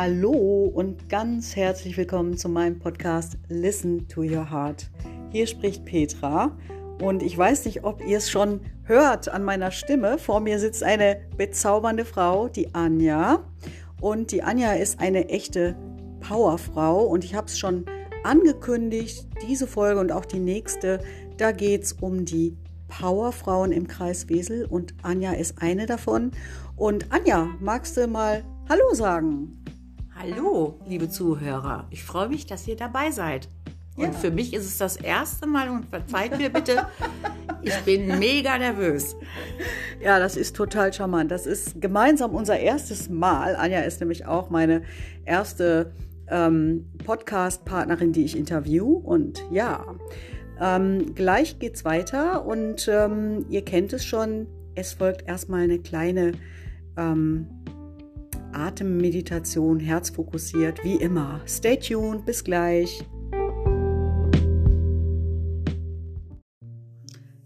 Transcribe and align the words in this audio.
Hallo 0.00 0.70
und 0.72 1.08
ganz 1.08 1.56
herzlich 1.56 1.96
willkommen 1.96 2.36
zu 2.36 2.48
meinem 2.48 2.78
Podcast 2.78 3.36
Listen 3.48 4.06
to 4.06 4.20
Your 4.20 4.48
Heart. 4.48 4.88
Hier 5.30 5.44
spricht 5.48 5.84
Petra 5.84 6.56
und 7.02 7.20
ich 7.20 7.36
weiß 7.36 7.64
nicht, 7.64 7.82
ob 7.82 8.06
ihr 8.06 8.18
es 8.18 8.30
schon 8.30 8.60
hört 8.84 9.28
an 9.28 9.42
meiner 9.42 9.72
Stimme. 9.72 10.16
Vor 10.16 10.38
mir 10.38 10.60
sitzt 10.60 10.84
eine 10.84 11.20
bezaubernde 11.36 12.04
Frau, 12.04 12.46
die 12.46 12.76
Anja. 12.76 13.42
Und 14.00 14.30
die 14.30 14.44
Anja 14.44 14.74
ist 14.74 15.00
eine 15.00 15.30
echte 15.30 15.74
Powerfrau 16.20 17.02
und 17.02 17.24
ich 17.24 17.34
habe 17.34 17.48
es 17.48 17.58
schon 17.58 17.84
angekündigt, 18.22 19.26
diese 19.48 19.66
Folge 19.66 19.98
und 19.98 20.12
auch 20.12 20.26
die 20.26 20.38
nächste, 20.38 21.00
da 21.38 21.50
geht 21.50 21.82
es 21.82 21.92
um 21.94 22.24
die 22.24 22.56
Powerfrauen 22.86 23.72
im 23.72 23.88
Kreis 23.88 24.28
Wesel 24.28 24.64
und 24.64 24.94
Anja 25.02 25.32
ist 25.32 25.60
eine 25.60 25.86
davon. 25.86 26.30
Und 26.76 27.10
Anja, 27.10 27.48
magst 27.58 27.96
du 27.96 28.06
mal 28.06 28.44
Hallo 28.68 28.94
sagen? 28.94 29.58
Hallo, 30.20 30.80
liebe 30.84 31.08
Zuhörer. 31.08 31.86
Ich 31.90 32.02
freue 32.02 32.28
mich, 32.28 32.44
dass 32.44 32.66
ihr 32.66 32.74
dabei 32.74 33.12
seid. 33.12 33.48
Und 33.94 34.06
ja. 34.06 34.10
für 34.10 34.32
mich 34.32 34.52
ist 34.52 34.64
es 34.64 34.76
das 34.76 34.96
erste 34.96 35.46
Mal 35.46 35.68
und 35.68 35.84
verzeiht 35.84 36.36
mir 36.36 36.50
bitte, 36.50 36.88
ich 37.62 37.76
bin 37.84 38.18
mega 38.18 38.58
nervös. 38.58 39.14
Ja, 40.02 40.18
das 40.18 40.36
ist 40.36 40.56
total 40.56 40.92
charmant. 40.92 41.30
Das 41.30 41.46
ist 41.46 41.80
gemeinsam 41.80 42.32
unser 42.34 42.58
erstes 42.58 43.08
Mal. 43.08 43.54
Anja 43.54 43.82
ist 43.82 44.00
nämlich 44.00 44.26
auch 44.26 44.50
meine 44.50 44.82
erste 45.24 45.92
ähm, 46.28 46.90
Podcast-Partnerin, 47.04 48.10
die 48.10 48.24
ich 48.24 48.36
interview. 48.36 48.96
Und 48.96 49.44
ja, 49.52 49.84
ähm, 50.60 51.14
gleich 51.14 51.60
geht's 51.60 51.84
weiter 51.84 52.44
und 52.44 52.88
ähm, 52.88 53.46
ihr 53.50 53.64
kennt 53.64 53.92
es 53.92 54.04
schon. 54.04 54.48
Es 54.74 54.94
folgt 54.94 55.28
erstmal 55.28 55.62
eine 55.62 55.78
kleine 55.78 56.32
ähm, 56.96 57.46
Atemmeditation, 58.52 59.80
herzfokussiert, 59.80 60.82
wie 60.84 60.96
immer. 60.96 61.40
Stay 61.46 61.76
tuned, 61.78 62.24
bis 62.24 62.44
gleich. 62.44 63.04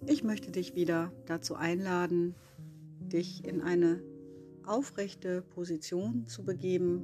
Ich 0.07 0.23
möchte 0.25 0.51
dich 0.51 0.75
wieder 0.75 1.13
dazu 1.27 1.55
einladen, 1.55 2.35
dich 3.01 3.45
in 3.45 3.61
eine 3.61 4.03
aufrechte 4.65 5.43
Position 5.43 6.27
zu 6.27 6.45
begeben, 6.45 7.03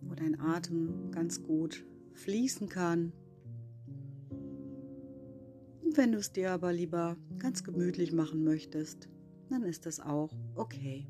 wo 0.00 0.14
dein 0.14 0.40
Atem 0.40 1.10
ganz 1.10 1.42
gut 1.42 1.84
fließen 2.14 2.68
kann. 2.68 3.12
Und 5.82 5.96
wenn 5.96 6.12
du 6.12 6.18
es 6.18 6.32
dir 6.32 6.52
aber 6.52 6.72
lieber 6.72 7.16
ganz 7.38 7.64
gemütlich 7.64 8.12
machen 8.12 8.44
möchtest, 8.44 9.08
dann 9.50 9.64
ist 9.64 9.86
das 9.86 10.00
auch 10.00 10.30
okay. 10.54 11.06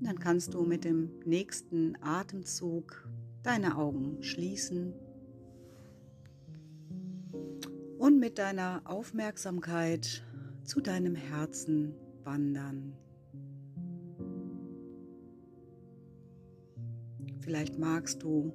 Dann 0.00 0.18
kannst 0.18 0.54
du 0.54 0.62
mit 0.62 0.84
dem 0.84 1.10
nächsten 1.24 1.96
Atemzug 2.00 3.08
deine 3.42 3.76
Augen 3.76 4.22
schließen 4.22 4.94
und 7.98 8.18
mit 8.20 8.38
deiner 8.38 8.82
Aufmerksamkeit 8.84 10.22
zu 10.64 10.80
deinem 10.80 11.14
Herzen 11.14 11.94
wandern. 12.24 12.94
Vielleicht 17.40 17.78
magst 17.78 18.22
du, 18.22 18.52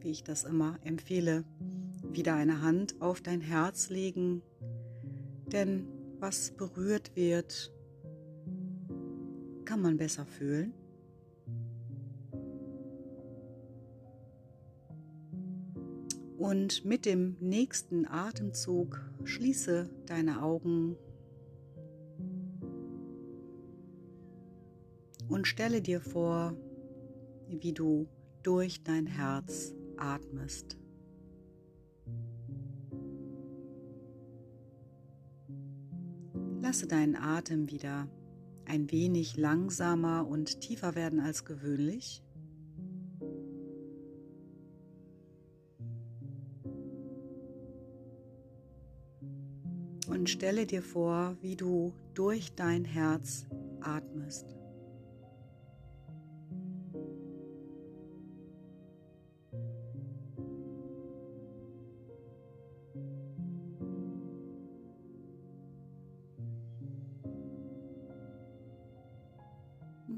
wie 0.00 0.10
ich 0.10 0.22
das 0.22 0.44
immer 0.44 0.78
empfehle, 0.84 1.44
wieder 2.10 2.34
eine 2.34 2.62
Hand 2.62 3.00
auf 3.00 3.20
dein 3.20 3.40
Herz 3.40 3.90
legen, 3.90 4.42
denn 5.52 5.86
was 6.20 6.52
berührt 6.52 7.14
wird, 7.16 7.72
kann 9.64 9.82
man 9.82 9.96
besser 9.96 10.24
fühlen. 10.24 10.72
Und 16.46 16.84
mit 16.84 17.06
dem 17.06 17.36
nächsten 17.40 18.06
Atemzug 18.06 19.00
schließe 19.24 19.90
deine 20.06 20.44
Augen 20.44 20.94
und 25.28 25.48
stelle 25.48 25.82
dir 25.82 26.00
vor, 26.00 26.56
wie 27.48 27.72
du 27.72 28.06
durch 28.44 28.84
dein 28.84 29.06
Herz 29.06 29.74
atmest. 29.96 30.78
Lasse 36.62 36.86
deinen 36.86 37.16
Atem 37.16 37.68
wieder 37.72 38.08
ein 38.66 38.92
wenig 38.92 39.36
langsamer 39.36 40.28
und 40.28 40.60
tiefer 40.60 40.94
werden 40.94 41.18
als 41.18 41.44
gewöhnlich. 41.44 42.22
Und 50.26 50.30
stelle 50.30 50.66
dir 50.66 50.82
vor, 50.82 51.36
wie 51.40 51.54
du 51.54 51.92
durch 52.14 52.52
dein 52.56 52.84
Herz 52.84 53.46
atmest. 53.80 54.56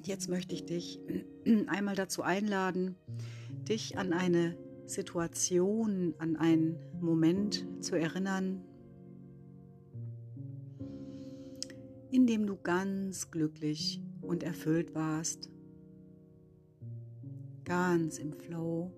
jetzt 0.05 0.31
möchte 0.31 0.55
ich 0.55 0.65
dich 0.65 0.99
einmal 1.67 1.97
dazu 1.97 2.23
einladen, 2.23 2.97
dich 3.69 3.99
an 3.99 4.15
eine 4.15 4.57
Situation, 4.87 6.15
an 6.17 6.37
einen 6.37 6.79
Moment 6.99 7.67
zu 7.85 7.95
erinnern, 7.95 8.65
in 12.11 12.27
dem 12.27 12.47
du 12.47 12.57
ganz 12.57 13.31
glücklich 13.31 14.01
und 14.21 14.43
erfüllt 14.43 14.95
warst, 14.95 15.51
ganz 17.65 18.19
im 18.19 18.33
Flow. 18.33 18.91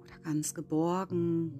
Oder 0.00 0.18
ganz 0.22 0.54
geborgen. 0.54 1.54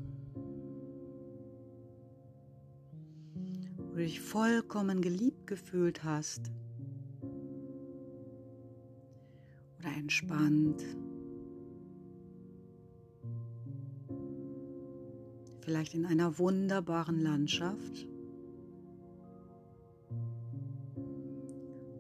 Du 3.91 3.97
dich 3.97 4.21
vollkommen 4.21 5.03
geliebt 5.03 5.47
gefühlt 5.47 6.05
hast. 6.05 6.53
Oder 9.79 9.97
entspannt. 9.97 10.85
Vielleicht 15.71 15.95
in 15.95 16.05
einer 16.05 16.37
wunderbaren 16.41 17.21
Landschaft. 17.21 18.09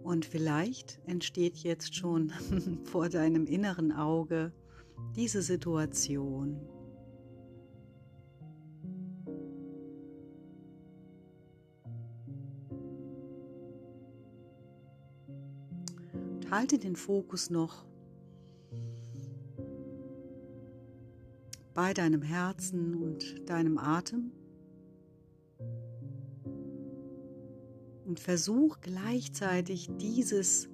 Und 0.03 0.25
vielleicht 0.25 1.01
entsteht 1.07 1.59
jetzt 1.59 1.95
schon 1.95 2.31
vor 2.83 3.09
deinem 3.09 3.47
inneren 3.47 3.93
Auge 3.93 4.53
diese 5.15 5.41
Situation. 5.41 6.61
halte 16.51 16.79
den 16.81 16.97
Fokus 16.97 17.49
noch 17.49 17.85
bei 21.81 21.95
deinem 21.95 22.21
Herzen 22.21 22.95
und 22.95 23.49
deinem 23.49 23.79
Atem 23.79 24.33
und 28.05 28.21
versuch 28.21 28.83
gleichzeitig 28.83 29.89
dieses 29.99 30.69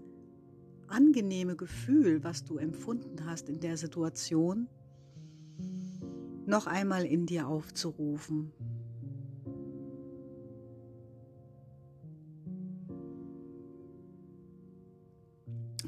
angenehme 0.88 1.54
Gefühl, 1.54 2.24
was 2.24 2.42
du 2.42 2.58
empfunden 2.58 3.24
hast 3.24 3.48
in 3.48 3.60
der 3.60 3.76
Situation, 3.76 4.66
noch 6.44 6.66
einmal 6.66 7.04
in 7.04 7.24
dir 7.24 7.46
aufzurufen. 7.46 8.52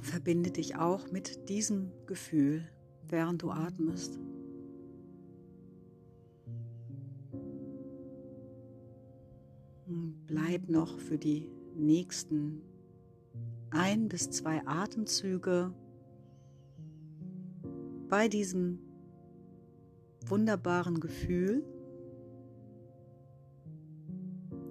verbinde 0.01 0.53
dich 0.53 0.77
auch 0.77 1.11
mit 1.11 1.49
diesem 1.49 1.91
Gefühl, 2.07 2.71
während 3.09 3.43
du 3.43 3.51
atmest. 3.51 4.19
Bleib 10.27 10.69
noch 10.69 10.99
für 10.99 11.19
die 11.19 11.51
nächsten 11.75 12.61
ein 13.71 14.09
bis 14.09 14.31
zwei 14.31 14.67
Atemzüge 14.67 15.73
bei 18.09 18.29
diesem 18.29 18.79
wunderbaren 20.27 21.01
Gefühl 21.01 21.65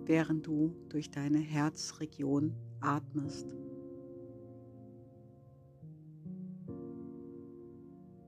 während 0.08 0.48
du 0.48 0.74
durch 0.90 1.12
deine 1.12 1.40
Herzregion 1.40 2.56
atmest. 2.80 3.48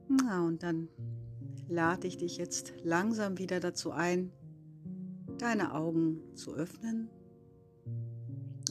Na, 0.09 0.45
und 0.45 0.63
dann 0.63 0.89
lade 1.67 2.07
ich 2.07 2.17
dich 2.17 2.37
jetzt 2.37 2.73
langsam 2.83 3.37
wieder 3.37 3.59
dazu 3.59 3.91
ein, 3.91 4.31
deine 5.41 5.73
Augen 5.73 6.21
zu 6.35 6.53
öffnen 6.53 7.09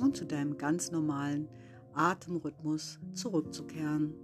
und 0.00 0.16
zu 0.16 0.24
deinem 0.24 0.58
ganz 0.58 0.90
normalen 0.90 1.48
Atemrhythmus 1.94 3.00
zurückzukehren. 3.14 4.14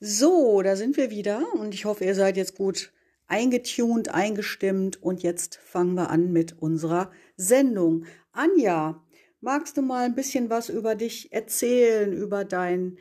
So, 0.00 0.62
da 0.62 0.76
sind 0.76 0.96
wir 0.96 1.10
wieder 1.10 1.42
und 1.54 1.74
ich 1.74 1.84
hoffe, 1.84 2.04
ihr 2.04 2.14
seid 2.14 2.36
jetzt 2.36 2.56
gut 2.56 2.92
eingetunt, 3.26 4.12
eingestimmt 4.12 5.02
und 5.02 5.22
jetzt 5.22 5.56
fangen 5.56 5.94
wir 5.94 6.10
an 6.10 6.32
mit 6.32 6.60
unserer 6.60 7.10
Sendung. 7.36 8.04
Anja, 8.32 9.02
magst 9.40 9.76
du 9.76 9.82
mal 9.82 10.04
ein 10.04 10.14
bisschen 10.14 10.50
was 10.50 10.68
über 10.68 10.96
dich 10.96 11.32
erzählen, 11.32 12.12
über 12.12 12.44
dein 12.44 12.98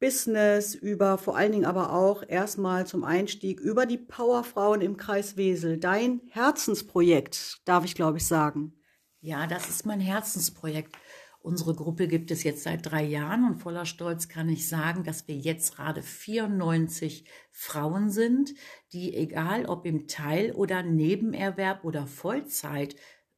Business, 0.00 0.74
über 0.74 1.18
vor 1.18 1.36
allen 1.36 1.52
Dingen 1.52 1.64
aber 1.64 1.92
auch 1.92 2.22
erstmal 2.26 2.86
zum 2.86 3.04
Einstieg 3.04 3.60
über 3.60 3.86
die 3.86 3.98
Powerfrauen 3.98 4.80
im 4.80 4.96
Kreis 4.96 5.36
Wesel, 5.36 5.78
dein 5.78 6.20
Herzensprojekt, 6.30 7.58
darf 7.64 7.84
ich 7.84 7.94
glaube 7.94 8.18
ich 8.18 8.26
sagen. 8.26 8.74
Ja, 9.20 9.46
das 9.46 9.68
ist 9.68 9.86
mein 9.86 10.00
Herzensprojekt. 10.00 10.96
Unsere 11.40 11.74
Gruppe 11.74 12.08
gibt 12.08 12.30
es 12.30 12.42
jetzt 12.42 12.64
seit 12.64 12.90
drei 12.90 13.02
Jahren 13.02 13.44
und 13.44 13.56
voller 13.56 13.86
Stolz 13.86 14.28
kann 14.28 14.48
ich 14.48 14.68
sagen, 14.68 15.04
dass 15.04 15.26
wir 15.28 15.36
jetzt 15.36 15.76
gerade 15.76 16.02
94 16.02 17.24
Frauen 17.50 18.10
sind, 18.10 18.54
die 18.92 19.14
egal 19.14 19.66
ob 19.66 19.86
im 19.86 20.08
Teil- 20.08 20.52
oder 20.52 20.82
Nebenerwerb 20.82 21.84
oder 21.84 22.06
Vollzeit 22.06 22.96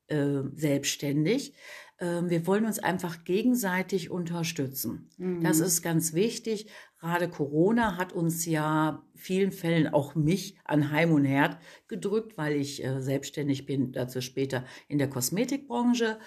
äh, 0.09 0.43
selbstständig, 0.55 1.55
wir 2.01 2.47
wollen 2.47 2.65
uns 2.65 2.79
einfach 2.79 3.25
gegenseitig 3.25 4.11
unterstützen. 4.11 5.11
Mhm. 5.19 5.43
Das 5.43 5.61
ist 5.61 5.83
ganz 5.83 6.15
wichtig. 6.15 6.71
Gerade 6.99 7.29
Corona 7.29 7.97
hat 7.97 8.13
uns 8.13 8.47
ja 8.47 9.05
vielen 9.15 9.53
Fällen 9.53 9.89
auch 9.89 10.15
mich 10.15 10.59
an 10.65 10.91
Heim 10.91 11.13
und 11.13 11.25
Herd 11.25 11.59
gedrückt, 11.89 12.37
weil 12.37 12.57
ich 12.57 12.85
äh, 12.85 13.01
selbstständig 13.01 13.67
bin, 13.67 13.93
dazu 13.93 14.21
später 14.21 14.65
in 14.89 14.99
der 14.99 15.11
Kosmetikbranche. 15.11 16.19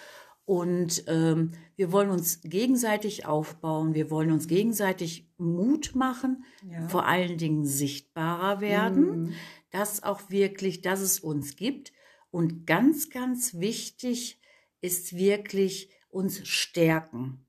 Und 0.45 1.05
ähm, 1.07 1.51
wir 1.75 1.91
wollen 1.91 2.09
uns 2.09 2.41
gegenseitig 2.41 3.25
aufbauen, 3.25 3.93
wir 3.93 4.11
wollen 4.11 4.31
uns 4.31 4.47
gegenseitig 4.47 5.31
Mut 5.37 5.95
machen, 5.95 6.43
ja. 6.69 6.87
vor 6.89 7.07
allen 7.07 7.37
Dingen 7.37 7.65
sichtbarer 7.65 8.59
werden, 8.59 9.21
mhm. 9.21 9.33
dass 9.71 10.03
auch 10.03 10.29
wirklich, 10.29 10.81
dass 10.81 10.99
es 10.99 11.19
uns 11.19 11.55
gibt. 11.55 11.93
Und 12.29 12.65
ganz, 12.65 13.09
ganz 13.09 13.59
wichtig 13.59 14.41
ist 14.83 15.15
wirklich 15.15 15.89
uns 16.09 16.47
stärken. 16.47 17.47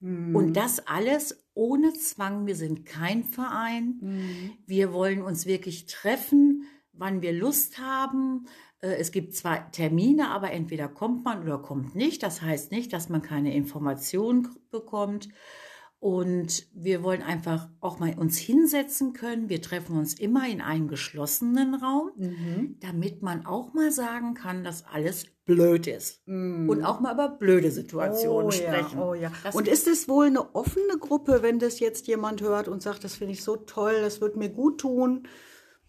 Mhm. 0.00 0.34
Und 0.34 0.54
das 0.54 0.86
alles 0.86 1.46
ohne 1.54 1.92
Zwang. 1.92 2.46
Wir 2.46 2.56
sind 2.56 2.84
kein 2.84 3.24
Verein. 3.24 3.98
Mhm. 4.00 4.52
Wir 4.66 4.92
wollen 4.92 5.22
uns 5.22 5.46
wirklich 5.46 5.86
treffen, 5.86 6.64
wann 6.92 7.22
wir 7.22 7.32
Lust 7.32 7.78
haben. 7.78 8.46
Äh, 8.80 8.96
es 8.96 9.12
gibt 9.12 9.34
zwar 9.34 9.70
Termine, 9.70 10.30
aber 10.30 10.50
entweder 10.50 10.88
kommt 10.88 11.24
man 11.24 11.42
oder 11.42 11.58
kommt 11.58 11.94
nicht. 11.94 12.22
Das 12.22 12.42
heißt 12.42 12.72
nicht, 12.72 12.92
dass 12.92 13.08
man 13.08 13.22
keine 13.22 13.54
Informationen 13.54 14.48
bekommt. 14.70 15.28
Und 16.02 16.66
wir 16.74 17.04
wollen 17.04 17.22
einfach 17.22 17.68
auch 17.78 18.00
mal 18.00 18.18
uns 18.18 18.36
hinsetzen 18.36 19.12
können. 19.12 19.48
Wir 19.48 19.62
treffen 19.62 19.96
uns 19.96 20.14
immer 20.14 20.48
in 20.48 20.60
einem 20.60 20.88
geschlossenen 20.88 21.76
Raum, 21.76 22.10
mhm. 22.16 22.76
damit 22.80 23.22
man 23.22 23.46
auch 23.46 23.72
mal 23.72 23.92
sagen 23.92 24.34
kann, 24.34 24.64
dass 24.64 24.84
alles 24.84 25.26
blöd 25.44 25.86
ist. 25.86 26.26
Mhm. 26.26 26.68
Und 26.68 26.82
auch 26.82 26.98
mal 26.98 27.14
über 27.14 27.28
blöde 27.28 27.70
Situationen 27.70 28.48
oh, 28.48 28.50
sprechen. 28.50 28.98
Ja, 28.98 29.04
oh 29.04 29.14
ja. 29.14 29.30
und 29.52 29.68
ist 29.68 29.86
es 29.86 30.08
wohl 30.08 30.26
eine 30.26 30.56
offene 30.56 30.98
Gruppe, 30.98 31.38
wenn 31.42 31.60
das 31.60 31.78
jetzt 31.78 32.08
jemand 32.08 32.42
hört 32.42 32.66
und 32.66 32.82
sagt, 32.82 33.04
das 33.04 33.14
finde 33.14 33.34
ich 33.34 33.44
so 33.44 33.54
toll, 33.54 34.00
das 34.00 34.20
wird 34.20 34.34
mir 34.34 34.48
gut 34.48 34.80
tun? 34.80 35.28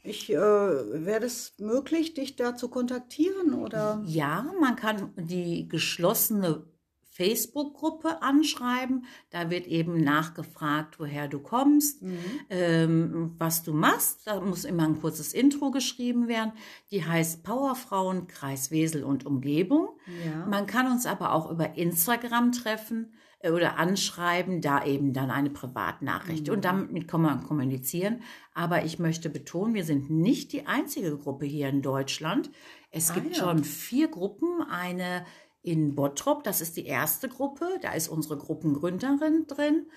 Ich 0.03 0.31
äh, 0.31 0.37
wäre 0.37 1.21
das 1.21 1.53
möglich, 1.57 2.13
dich 2.13 2.35
da 2.35 2.55
zu 2.55 2.69
kontaktieren 2.69 3.55
oder? 3.55 4.03
Ja, 4.05 4.53
man 4.61 4.75
kann 4.75 5.11
die 5.17 5.67
geschlossene 5.67 6.67
Facebook-Gruppe 7.13 8.23
anschreiben. 8.23 9.05
Da 9.29 9.51
wird 9.51 9.67
eben 9.67 10.03
nachgefragt, 10.03 10.99
woher 10.99 11.27
du 11.27 11.39
kommst, 11.39 12.01
mhm. 12.01 12.17
ähm, 12.49 13.35
was 13.37 13.61
du 13.61 13.71
machst. 13.73 14.25
Da 14.25 14.41
muss 14.41 14.65
immer 14.65 14.83
ein 14.83 14.99
kurzes 14.99 15.31
Intro 15.33 15.69
geschrieben 15.69 16.27
werden. 16.27 16.53
Die 16.89 17.05
heißt 17.05 17.43
Powerfrauen 17.43 18.25
Kreis 18.25 18.71
Wesel 18.71 19.03
und 19.03 19.27
Umgebung. 19.27 19.89
Ja. 20.25 20.47
Man 20.47 20.65
kann 20.65 20.91
uns 20.91 21.05
aber 21.05 21.33
auch 21.33 21.51
über 21.51 21.77
Instagram 21.77 22.51
treffen 22.51 23.13
äh, 23.43 23.51
oder 23.51 23.77
anschreiben, 23.77 24.61
da 24.61 24.83
eben 24.83 25.13
dann 25.13 25.29
eine 25.29 25.51
Privatnachricht. 25.51 26.47
Mhm. 26.47 26.53
Und 26.53 26.65
damit 26.65 27.07
kann 27.07 27.21
man 27.21 27.43
kommunizieren. 27.43 28.23
Aber 28.55 28.85
ich 28.85 28.97
möchte 28.97 29.29
betonen, 29.29 29.75
wir 29.75 29.83
sind 29.83 30.09
nicht 30.09 30.51
die 30.51 30.65
einzige 30.65 31.15
Gruppe 31.15 31.45
hier 31.45 31.69
in 31.69 31.83
Deutschland. 31.83 32.49
Es 32.89 33.11
ah, 33.11 33.13
gibt 33.15 33.37
ja. 33.37 33.43
schon 33.43 33.63
vier 33.63 34.07
Gruppen. 34.07 34.63
Eine 34.63 35.25
in 35.63 35.95
Bottrop, 35.95 36.43
das 36.43 36.61
ist 36.61 36.77
die 36.77 36.85
erste 36.85 37.29
Gruppe, 37.29 37.65
da 37.81 37.93
ist 37.93 38.09
unsere 38.09 38.37
Gruppengründerin 38.37 39.47
drin. 39.47 39.87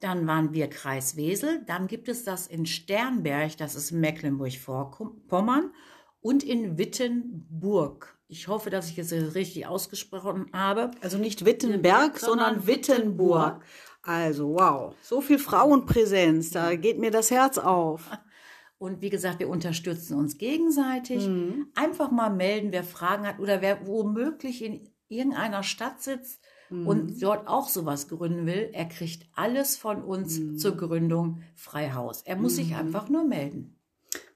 Dann 0.00 0.26
waren 0.26 0.52
wir 0.52 0.68
Kreis 0.68 1.16
Wesel. 1.16 1.64
Dann 1.66 1.88
gibt 1.88 2.08
es 2.08 2.22
das 2.22 2.46
in 2.46 2.64
Sternberg, 2.64 3.56
das 3.56 3.74
ist 3.74 3.92
Mecklenburg-Vorpommern. 3.92 5.72
Und 6.20 6.42
in 6.42 6.78
Wittenburg. 6.78 8.16
Ich 8.28 8.48
hoffe, 8.48 8.70
dass 8.70 8.90
ich 8.90 8.98
es 8.98 9.12
richtig 9.34 9.66
ausgesprochen 9.66 10.46
habe. 10.52 10.90
Also 11.00 11.18
nicht 11.18 11.44
Wittenberg, 11.44 12.18
sondern 12.18 12.66
Wittenburg. 12.66 13.62
Also 14.02 14.54
wow, 14.54 14.94
so 15.02 15.20
viel 15.20 15.38
Frauenpräsenz, 15.38 16.50
da 16.50 16.76
geht 16.76 16.98
mir 16.98 17.10
das 17.10 17.30
Herz 17.30 17.58
auf. 17.58 18.10
Und 18.78 19.00
wie 19.00 19.10
gesagt, 19.10 19.40
wir 19.40 19.48
unterstützen 19.48 20.18
uns 20.18 20.36
gegenseitig. 20.36 21.26
Mhm. 21.26 21.68
Einfach 21.74 22.10
mal 22.10 22.28
melden, 22.28 22.72
wer 22.72 22.84
Fragen 22.84 23.26
hat 23.26 23.38
oder 23.40 23.62
wer 23.62 23.86
womöglich 23.86 24.62
in 24.62 24.88
irgendeiner 25.08 25.62
Stadt 25.62 26.02
sitzt 26.02 26.40
mhm. 26.70 26.86
und 26.86 27.22
dort 27.22 27.48
auch 27.48 27.68
sowas 27.68 28.08
gründen 28.08 28.46
will, 28.46 28.70
er 28.72 28.86
kriegt 28.86 29.26
alles 29.34 29.76
von 29.76 30.02
uns 30.02 30.38
mhm. 30.38 30.58
zur 30.58 30.76
Gründung 30.76 31.42
Freihaus. 31.54 32.22
Er 32.22 32.36
muss 32.36 32.52
mhm. 32.52 32.56
sich 32.56 32.74
einfach 32.74 33.08
nur 33.08 33.24
melden. 33.24 33.78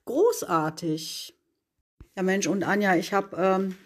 Großartig. 0.04 1.36
Ja, 2.16 2.22
Mensch, 2.22 2.46
und 2.46 2.64
Anja, 2.64 2.96
ich 2.96 3.12
habe, 3.12 3.36
ähm, 3.36 3.76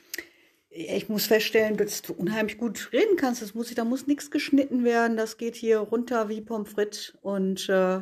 ich 0.71 1.09
muss 1.09 1.26
feststellen, 1.26 1.76
dass 1.76 2.03
du 2.03 2.12
unheimlich 2.14 2.59
gut 2.59 2.93
reden 2.93 3.17
kannst. 3.17 3.43
Das 3.43 3.55
muss 3.55 3.69
ich, 3.69 3.75
da 3.75 3.85
muss 3.85 4.07
nichts 4.07 4.31
geschnitten 4.31 4.85
werden. 4.85 5.17
Das 5.17 5.37
geht 5.37 5.55
hier 5.55 5.79
runter 5.79 6.29
wie 6.29 6.41
Pommes 6.41 6.71
frites 6.71 7.17
und 7.23 7.69
äh, 7.69 8.00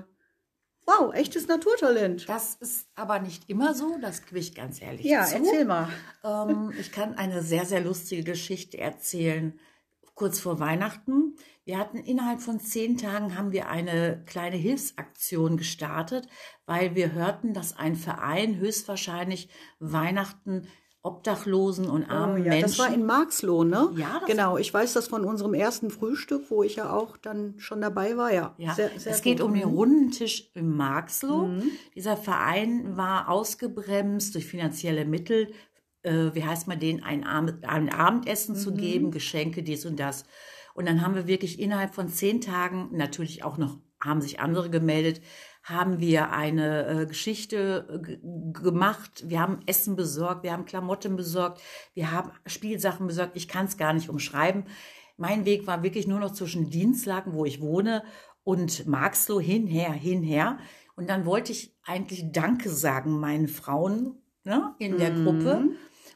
Wow, 0.85 1.15
echtes 1.15 1.47
Naturtalent. 1.47 2.29
Das 2.29 2.57
ist 2.57 2.89
aber 2.97 3.21
nicht 3.21 3.49
immer 3.49 3.75
so, 3.75 3.99
das 4.01 4.25
gebe 4.27 4.39
ich 4.41 4.55
ganz 4.55 4.83
ehrlich 4.83 5.07
Ja, 5.07 5.25
zu. 5.25 5.37
erzähl 5.37 5.65
mal. 5.65 5.89
Ähm, 6.25 6.73
ich 6.79 6.91
kann 6.93 7.15
eine 7.15 7.43
sehr, 7.43 7.65
sehr 7.65 7.81
lustige 7.81 8.25
Geschichte 8.25 8.79
erzählen. 8.79 9.59
Kurz 10.15 10.41
vor 10.41 10.59
Weihnachten. 10.61 11.37
Wir 11.65 11.79
hatten 11.79 11.97
innerhalb 11.99 12.41
von 12.41 12.59
zehn 12.61 12.99
Tagen 12.99 13.39
haben 13.39 13.53
wir 13.53 13.69
eine 13.69 14.23
kleine 14.27 14.57
Hilfsaktion 14.57 15.57
gestartet, 15.57 16.27
weil 16.67 16.95
wir 16.97 17.13
hörten, 17.13 17.55
dass 17.55 17.77
ein 17.77 17.95
Verein 17.97 18.57
höchstwahrscheinlich 18.57 19.49
Weihnachten 19.79 20.67
Obdachlosen 21.05 21.89
und 21.89 22.05
armen 22.05 22.35
oh, 22.35 22.45
ja. 22.45 22.51
Menschen. 22.51 22.63
Das 22.63 22.79
war 22.79 22.95
in 22.95 23.05
Marxloh, 23.05 23.65
ne? 23.65 23.91
Ja. 23.97 24.23
genau, 24.27 24.57
ich 24.57 24.73
weiß 24.73 24.93
das 24.93 25.09
von 25.09 25.25
unserem 25.25 25.53
ersten 25.53 25.91
Frühstück, 25.91 26.49
wo 26.49 26.63
ich 26.63 26.77
ja 26.77 26.93
auch 26.93 27.17
dann 27.17 27.55
schon 27.59 27.81
dabei 27.81 28.17
war, 28.17 28.33
ja. 28.33 28.55
ja. 28.57 28.75
Sehr, 28.75 28.91
sehr 28.97 29.13
es 29.13 29.19
gut. 29.19 29.25
geht 29.25 29.41
um 29.41 29.53
den 29.53 29.65
runden 29.65 30.13
Tisch 30.13 30.51
im 30.55 30.77
Marxloh. 30.77 31.49
Mhm. 31.49 31.63
Dieser 31.97 32.17
Verein 32.17 32.97
war 32.97 33.29
ausgebremst 33.29 34.35
durch 34.35 34.47
finanzielle 34.47 35.05
Mittel. 35.05 35.53
Äh, 36.03 36.35
wie 36.35 36.45
heißt 36.45 36.69
man 36.69 36.79
den, 36.79 37.03
ein, 37.03 37.25
Abend, 37.25 37.65
ein 37.65 37.93
Abendessen 37.93 38.55
mhm. 38.55 38.61
zu 38.61 38.73
geben, 38.73 39.11
Geschenke, 39.11 39.65
dies 39.65 39.85
und 39.85 39.99
das. 39.99 40.25
Und 40.75 40.87
dann 40.87 41.03
haben 41.03 41.17
wir 41.17 41.27
wirklich 41.27 41.59
innerhalb 41.59 41.95
von 41.95 42.09
zehn 42.09 42.41
Tagen, 42.41 42.91
natürlich 42.93 43.43
auch 43.45 43.59
noch, 43.59 43.79
haben 44.05 44.21
sich 44.21 44.41
andere 44.41 44.71
gemeldet, 44.71 45.21
haben 45.63 46.01
wir 46.01 46.33
eine 46.33 46.87
äh, 46.87 47.07
Geschichte 47.07 48.03
äh, 48.05 48.19
gemacht, 48.53 49.25
wir 49.27 49.41
haben 49.41 49.61
Essen 49.67 49.97
besorgt, 49.97 50.43
wir 50.43 50.53
haben 50.53 50.65
Klamotten 50.65 51.17
besorgt, 51.17 51.63
wir 51.95 52.11
haben 52.11 52.33
Spielsachen 52.47 53.07
besorgt. 53.07 53.37
Ich 53.37 53.49
kann 53.49 53.67
es 53.67 53.77
gar 53.77 53.93
nicht 53.93 54.09
umschreiben. 54.09 54.65
Mein 55.17 55.45
Weg 55.45 55.67
war 55.67 55.83
wirklich 55.83 56.07
nur 56.07 56.19
noch 56.19 56.33
zwischen 56.33 56.71
Dienstlagen, 56.71 57.33
wo 57.35 57.45
ich 57.45 57.61
wohne, 57.61 58.03
und 58.45 58.87
Marxloh 58.87 59.41
hinher, 59.41 59.93
hinher. 59.93 60.59
Und 60.97 61.09
dann 61.09 61.25
wollte 61.25 61.53
ich 61.53 61.77
eigentlich 61.85 62.33
Danke 62.33 62.71
sagen 62.71 63.21
meinen 63.21 63.47
Frauen 63.49 64.17
ne, 64.45 64.75
in 64.79 64.99
der 64.99 65.13
mhm. 65.13 65.25
Gruppe 65.25 65.69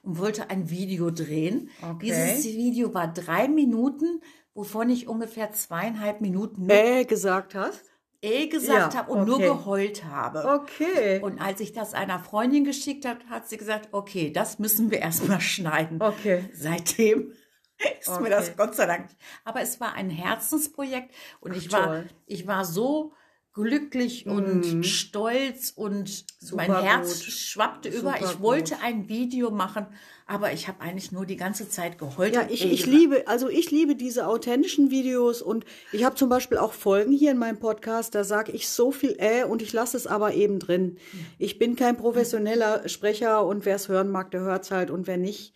und 0.02 0.18
wollte 0.18 0.50
ein 0.50 0.70
Video 0.70 1.10
drehen. 1.10 1.70
Okay. 1.82 2.06
Dieses 2.06 2.44
Video 2.44 2.94
war 2.94 3.12
drei 3.12 3.48
Minuten, 3.48 4.20
wovon 4.56 4.90
ich 4.90 5.06
ungefähr 5.06 5.52
zweieinhalb 5.52 6.20
Minuten 6.20 6.68
äh, 6.68 7.04
gesagt 7.04 7.54
hast 7.54 7.84
E 8.22 8.48
gesagt 8.48 8.94
Ja, 8.94 8.98
habe 9.00 9.12
und 9.12 9.26
nur 9.26 9.36
okay. 9.36 9.46
geheult 9.46 10.04
habe. 10.04 10.44
Okay. 10.62 11.20
Und 11.20 11.38
als 11.40 11.60
ich 11.60 11.72
das 11.72 11.92
einer 11.92 12.18
Freundin 12.18 12.64
geschickt 12.64 13.04
habe, 13.04 13.20
hat 13.28 13.46
sie 13.48 13.58
gesagt, 13.58 13.90
okay, 13.92 14.32
das 14.32 14.58
müssen 14.58 14.90
wir 14.90 14.98
erstmal 15.00 15.40
schneiden. 15.52 16.00
Okay. 16.02 16.48
Seitdem 16.52 17.32
ist 18.00 18.08
mir 18.08 18.16
Okay. 18.16 18.30
das 18.30 18.56
Gott 18.56 18.74
sei 18.74 18.86
Dank. 18.86 19.10
Aber 19.44 19.60
es 19.60 19.80
war 19.80 19.92
ein 19.92 20.08
Herzensprojekt 20.10 21.14
und 21.40 21.54
ich 21.54 21.70
war, 21.70 21.84
toll. 21.86 22.08
ich 22.26 22.46
war 22.46 22.64
so 22.64 23.12
glücklich 23.56 24.26
und 24.26 24.74
Mhm. 24.74 24.82
stolz 24.82 25.72
und 25.74 26.24
mein 26.54 26.66
Super 26.68 26.82
Herz 26.82 27.24
gut. 27.24 27.32
schwappte 27.32 27.88
über. 27.88 28.14
Super 28.14 28.18
Ich 28.20 28.40
wollte 28.40 28.74
gut. 28.74 28.84
ein 28.84 29.08
Video 29.08 29.50
machen, 29.50 29.86
aber 30.26 30.52
ich 30.52 30.68
habe 30.68 30.80
eigentlich 30.82 31.10
nur 31.10 31.24
die 31.24 31.36
ganze 31.36 31.68
Zeit 31.68 31.98
geheult. 31.98 32.34
Ja, 32.34 32.46
ich, 32.50 32.70
ich 32.70 32.84
liebe, 32.84 33.26
also 33.26 33.48
ich 33.48 33.70
liebe 33.70 33.96
diese 33.96 34.26
authentischen 34.26 34.90
Videos 34.90 35.40
und 35.40 35.64
ich 35.92 36.04
habe 36.04 36.14
zum 36.16 36.28
Beispiel 36.28 36.58
auch 36.58 36.72
Folgen 36.74 37.12
hier 37.12 37.30
in 37.30 37.38
meinem 37.38 37.58
Podcast, 37.58 38.14
da 38.14 38.24
sage 38.24 38.52
ich 38.52 38.68
so 38.68 38.90
viel 38.92 39.16
äh 39.18 39.44
und 39.44 39.62
ich 39.62 39.72
lasse 39.72 39.96
es 39.96 40.06
aber 40.06 40.34
eben 40.34 40.58
drin. 40.58 40.98
Ich 41.38 41.58
bin 41.58 41.76
kein 41.76 41.96
professioneller 41.96 42.88
Sprecher 42.88 43.44
und 43.46 43.64
wer 43.64 43.76
es 43.76 43.88
hören 43.88 44.10
mag, 44.10 44.30
der 44.32 44.40
hört 44.42 44.64
es 44.64 44.70
halt 44.70 44.90
und 44.90 45.06
wer 45.06 45.16
nicht, 45.16 45.54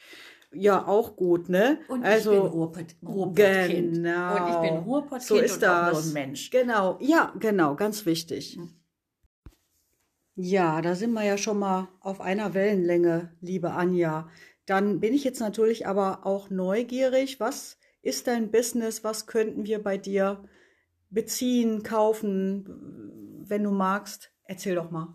ja 0.53 0.87
auch 0.87 1.17
gut, 1.17 1.49
ne? 1.49 1.79
Und 1.89 2.05
also, 2.05 2.33
ich 2.33 2.39
bin 2.41 2.47
Ruhrpott, 2.51 2.97
Ruhrpottkind. 3.07 3.95
Genau. 3.95 4.37
Und 4.37 4.51
ich 4.51 4.71
bin 4.71 4.79
Ruhrpottkind 4.79 5.23
so 5.23 5.37
ist 5.37 5.55
und 5.55 5.63
das. 5.63 5.89
auch 5.89 5.93
nur 5.93 6.11
ein 6.11 6.13
Mensch. 6.13 6.51
Genau, 6.51 6.99
ja, 7.01 7.33
genau, 7.39 7.77
ganz 7.77 8.07
wichtig. 8.07 8.57
Hm. 8.57 8.71
Ja, 10.37 10.81
da 10.81 10.95
sind 10.95 11.13
wir 11.13 11.25
ja 11.25 11.37
schon 11.37 11.59
mal 11.59 11.89
auf 12.01 12.21
einer 12.21 12.55
Wellenlänge, 12.55 13.33
liebe 13.41 13.73
Anja. 13.73 14.31
Dann 14.65 15.01
bin 15.01 15.13
ich 15.13 15.25
jetzt 15.25 15.41
natürlich 15.41 15.87
aber 15.87 16.25
auch 16.25 16.49
neugierig. 16.49 17.41
Was 17.41 17.79
ist 18.03 18.27
dein 18.27 18.51
Business? 18.51 19.05
Was 19.05 19.27
könnten 19.27 19.67
wir 19.67 19.83
bei 19.83 19.99
dir 19.99 20.43
beziehen, 21.11 21.83
kaufen, 21.83 23.45
wenn 23.47 23.65
du 23.65 23.71
magst? 23.71 24.31
Erzähl 24.45 24.77
doch 24.77 24.91
mal. 24.91 25.15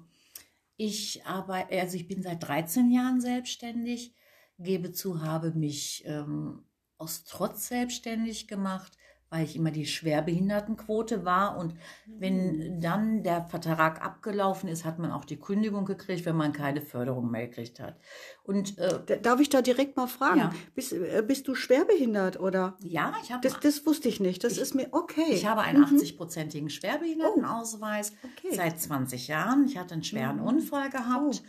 Ich 0.78 1.26
arbeite, 1.26 1.80
also 1.80 1.96
ich 1.96 2.08
bin 2.08 2.22
seit 2.22 2.46
13 2.46 2.92
Jahren 2.92 3.22
selbstständig, 3.22 4.14
gebe 4.58 4.92
zu, 4.92 5.22
habe 5.22 5.52
mich 5.52 6.04
ähm, 6.06 6.64
aus 6.98 7.24
Trotz 7.26 7.68
selbstständig 7.68 8.48
gemacht, 8.48 8.98
weil 9.30 9.44
ich 9.44 9.56
immer 9.56 9.72
die 9.72 9.88
Schwerbehindertenquote 9.88 11.26
war. 11.26 11.58
Und 11.58 11.76
wenn 12.06 12.80
dann 12.80 13.24
der 13.24 13.44
Vertrag 13.48 14.02
abgelaufen 14.06 14.70
ist, 14.70 14.86
hat 14.86 15.00
man 15.00 15.12
auch 15.12 15.26
die 15.26 15.40
Kündigung 15.40 15.84
gekriegt, 15.86 16.26
wenn 16.26 16.38
man 16.38 16.54
keine 16.54 16.80
Förderung 16.80 17.32
mehr 17.32 17.48
gekriegt 17.48 17.80
hat. 17.82 18.00
Und 18.44 18.78
äh, 18.78 19.20
Darf 19.22 19.40
ich 19.42 19.50
da 19.50 19.62
direkt 19.62 19.98
mal 19.98 20.08
fragen? 20.08 20.40
Ja. 20.40 20.54
Bist, 20.76 20.94
äh, 20.94 21.24
bist 21.28 21.48
du 21.48 21.56
schwerbehindert 21.56 22.40
oder? 22.40 22.78
ja, 22.84 23.14
ich 23.24 23.32
habe 23.32 23.42
Das, 23.46 23.60
das 23.60 23.86
wusste 23.86 24.08
ich 24.08 24.20
nicht. 24.20 24.44
Das 24.44 24.58
ist 24.58 24.74
mir 24.76 24.88
okay. 24.92 25.26
Ich 25.32 25.46
habe 25.46 25.62
einen 25.62 25.82
Mhm. 25.82 25.98
80-prozentigen 25.98 26.70
Schwerbehindertenausweis 26.70 28.14
Okay. 28.38 28.52
Mhm. 28.52 28.56
seit 28.56 28.80
20 28.80 29.28
Jahren. 29.28 29.66
Ich 29.66 29.78
hatte 29.78 29.96
einen 29.96 30.04
schweren 30.04 30.40
Unfall 30.40 30.90
gehabt. 30.90 31.44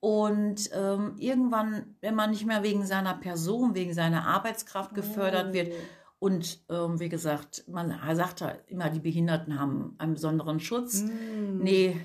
Und 0.00 0.70
ähm, 0.74 1.14
irgendwann, 1.18 1.96
wenn 2.00 2.14
man 2.14 2.30
nicht 2.30 2.46
mehr 2.46 2.62
wegen 2.62 2.84
seiner 2.84 3.14
Person, 3.14 3.74
wegen 3.74 3.92
seiner 3.94 4.26
Arbeitskraft 4.26 4.94
gefördert 4.94 5.52
wird, 5.52 5.72
Oh. 6.18 6.26
und 6.26 6.60
ähm, 6.68 7.00
wie 7.00 7.08
gesagt, 7.08 7.64
man 7.68 7.94
sagt 8.14 8.40
ja 8.40 8.52
immer, 8.68 8.90
die 8.90 9.00
Behinderten 9.00 9.58
haben 9.58 9.94
einen 9.98 10.14
besonderen 10.14 10.60
Schutz. 10.60 11.02
Mhm. 11.02 11.58
Nee, 11.62 11.96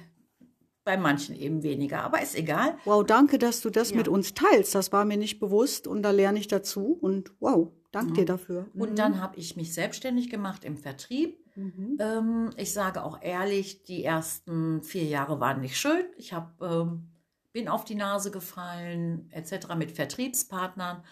bei 0.84 0.98
manchen 0.98 1.36
eben 1.36 1.62
weniger, 1.64 2.02
aber 2.04 2.22
ist 2.22 2.36
egal. 2.36 2.76
Wow, 2.86 3.06
danke, 3.06 3.38
dass 3.38 3.62
du 3.62 3.70
das 3.70 3.92
Ja. 3.92 3.98
mit 3.98 4.08
uns 4.08 4.34
teilst. 4.34 4.74
Das 4.74 4.92
war 4.92 5.06
mir 5.06 5.18
nicht 5.18 5.40
bewusst 5.40 5.86
und 5.88 6.02
da 6.02 6.10
lerne 6.12 6.40
ich 6.40 6.48
dazu. 6.48 6.98
Und 7.00 7.32
wow, 7.40 7.70
danke 7.92 8.14
dir 8.14 8.26
dafür. 8.26 8.66
Und 8.74 8.98
dann 8.98 9.22
habe 9.22 9.38
ich 9.38 9.56
mich 9.56 9.74
selbstständig 9.76 10.30
gemacht 10.32 10.66
im 10.66 10.78
Vertrieb. 10.78 11.38
Mhm. 11.56 11.98
Ähm, 12.00 12.50
ich 12.58 12.74
sage 12.74 13.04
auch 13.04 13.22
ehrlich, 13.22 13.84
die 13.84 14.04
ersten 14.04 14.82
vier 14.82 15.04
Jahre 15.04 15.40
waren 15.40 15.62
nicht 15.62 15.78
schön. 15.78 16.04
Ich 16.18 16.34
hab, 16.34 16.60
ähm, 16.62 17.11
bin 17.54 17.68
auf 17.68 17.86
die 17.86 17.96
Nase 17.96 18.32
gefallen, 18.32 19.30
etc. 19.32 19.76
mit 19.76 19.92
Vertriebspartnern. 19.92 21.04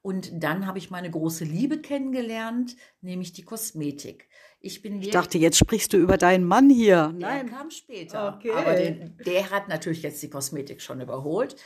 Und 0.00 0.42
dann 0.42 0.66
habe 0.66 0.78
ich 0.78 0.90
meine 0.90 1.10
große 1.10 1.44
Liebe 1.44 1.80
kennengelernt, 1.80 2.76
nämlich 3.00 3.32
die 3.32 3.42
Kosmetik. 3.42 4.28
Ich 4.60 4.80
bin 4.82 5.00
Ich 5.02 5.10
dachte, 5.10 5.38
jetzt 5.38 5.58
sprichst 5.58 5.92
du 5.92 5.98
über 5.98 6.16
deinen 6.16 6.44
Mann 6.44 6.70
hier. 6.70 7.12
der 7.14 7.28
Nein. 7.28 7.50
kam 7.50 7.70
später. 7.70 8.34
Okay. 8.36 8.52
Aber 8.52 8.74
den, 8.74 9.16
der 9.24 9.50
hat 9.50 9.68
natürlich 9.68 10.02
jetzt 10.02 10.22
die 10.22 10.30
Kosmetik 10.30 10.80
schon 10.80 11.00
überholt. 11.00 11.56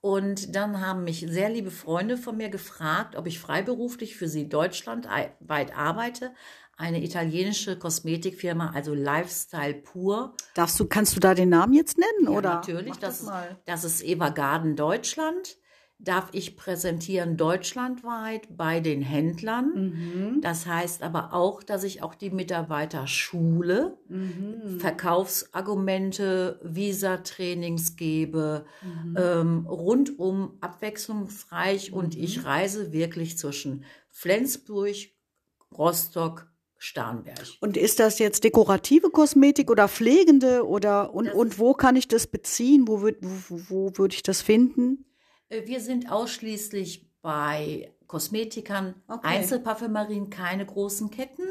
Und 0.00 0.56
dann 0.56 0.84
haben 0.84 1.04
mich 1.04 1.24
sehr 1.28 1.48
liebe 1.48 1.70
Freunde 1.70 2.16
von 2.16 2.36
mir 2.36 2.48
gefragt, 2.48 3.14
ob 3.14 3.28
ich 3.28 3.38
freiberuflich 3.38 4.16
für 4.16 4.26
sie 4.26 4.48
deutschlandweit 4.48 5.76
arbeite. 5.76 6.34
Eine 6.76 7.02
italienische 7.04 7.78
Kosmetikfirma, 7.78 8.70
also 8.74 8.94
Lifestyle 8.94 9.74
pur. 9.74 10.34
Darfst 10.54 10.80
du, 10.80 10.86
kannst 10.86 11.14
du 11.16 11.20
da 11.20 11.34
den 11.34 11.50
Namen 11.50 11.74
jetzt 11.74 11.98
nennen, 11.98 12.24
Ja, 12.24 12.30
oder? 12.30 12.54
natürlich. 12.56 12.96
Das, 12.98 13.18
das 13.18 13.26
mal. 13.26 13.58
das 13.66 13.84
ist 13.84 14.02
Eva 14.02 14.30
Garden 14.30 14.74
Deutschland. 14.76 15.58
Darf 15.98 16.30
ich 16.32 16.56
präsentieren 16.56 17.36
deutschlandweit 17.36 18.48
bei 18.56 18.80
den 18.80 19.02
Händlern. 19.02 19.72
Mhm. 19.74 20.40
Das 20.40 20.66
heißt 20.66 21.02
aber 21.04 21.32
auch, 21.32 21.62
dass 21.62 21.84
ich 21.84 22.02
auch 22.02 22.16
die 22.16 22.30
Mitarbeiter 22.30 23.06
schule, 23.06 23.98
Mhm. 24.08 24.80
Verkaufsargumente, 24.80 26.58
Visa-Trainings 26.62 27.96
gebe, 27.96 28.64
Mhm. 28.82 29.16
ähm, 29.16 29.66
rundum 29.66 30.56
abwechslungsreich 30.60 31.92
und 31.92 32.16
Mhm. 32.16 32.22
ich 32.22 32.44
reise 32.44 32.92
wirklich 32.92 33.38
zwischen 33.38 33.84
Flensburg, 34.10 34.96
Rostock, 35.76 36.51
Starnberg. 36.82 37.38
Und 37.60 37.76
ist 37.76 38.00
das 38.00 38.18
jetzt 38.18 38.42
dekorative 38.42 39.10
Kosmetik 39.10 39.70
oder 39.70 39.88
pflegende 39.88 40.66
oder 40.66 41.14
und, 41.14 41.26
Das 41.26 41.34
und 41.34 41.58
wo 41.60 41.74
kann 41.74 41.94
ich 41.94 42.08
das 42.08 42.26
beziehen? 42.26 42.88
Wo 42.88 43.02
würde 43.02 43.18
wo, 43.22 43.60
wo 43.68 43.92
würde 43.96 44.16
ich 44.16 44.24
das 44.24 44.42
finden? 44.42 45.04
Äh, 45.48 45.62
Wir 45.66 45.80
sind 45.80 46.10
ausschließlich 46.10 47.06
bei 47.22 47.94
Kosmetikern, 48.12 48.94
Okay. 49.08 49.26
Einzelparfümerien, 49.26 50.28
keine 50.28 50.66
großen 50.66 51.10
Ketten. 51.10 51.44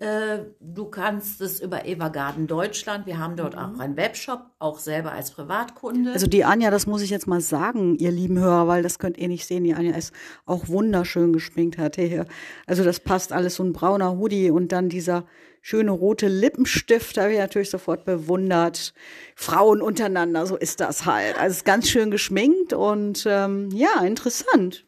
Äh, 0.00 0.40
du 0.60 0.84
kannst 0.84 1.40
es 1.40 1.60
über 1.60 1.86
Eva 1.86 2.08
Garden 2.08 2.46
Deutschland, 2.46 3.06
wir 3.06 3.18
haben 3.18 3.36
dort 3.36 3.56
auch 3.56 3.78
einen 3.78 3.96
Webshop, 3.96 4.42
auch 4.58 4.80
selber 4.80 5.12
als 5.12 5.30
Privatkunde. 5.30 6.12
Also 6.12 6.26
die 6.26 6.44
Anja, 6.44 6.70
das 6.70 6.86
muss 6.86 7.00
ich 7.00 7.08
jetzt 7.08 7.26
mal 7.26 7.40
sagen, 7.40 7.96
ihr 7.96 8.10
lieben 8.10 8.38
Hörer, 8.38 8.68
weil 8.68 8.82
das 8.82 8.98
könnt 8.98 9.16
ihr 9.16 9.28
nicht 9.28 9.46
sehen. 9.46 9.64
Die 9.64 9.72
Anja 9.72 9.96
ist 9.96 10.12
auch 10.44 10.68
wunderschön 10.68 11.32
geschminkt 11.32 11.78
hat 11.78 11.96
hier. 11.96 12.26
Also 12.66 12.84
das 12.84 13.00
passt 13.00 13.32
alles 13.32 13.54
so 13.54 13.62
ein 13.62 13.72
brauner 13.72 14.18
Hoodie 14.18 14.50
und 14.50 14.72
dann 14.72 14.90
dieser 14.90 15.24
schöne 15.62 15.90
rote 15.90 16.28
Lippenstift, 16.28 17.16
habe 17.16 17.32
ich 17.32 17.38
natürlich 17.38 17.70
sofort 17.70 18.04
bewundert. 18.04 18.92
Frauen 19.36 19.80
untereinander, 19.80 20.44
so 20.44 20.56
ist 20.56 20.80
das 20.80 21.06
halt. 21.06 21.38
Also 21.38 21.52
es 21.52 21.56
ist 21.58 21.64
ganz 21.64 21.88
schön 21.88 22.10
geschminkt 22.10 22.74
und 22.74 23.24
ähm, 23.26 23.70
ja, 23.72 24.02
interessant. 24.04 24.84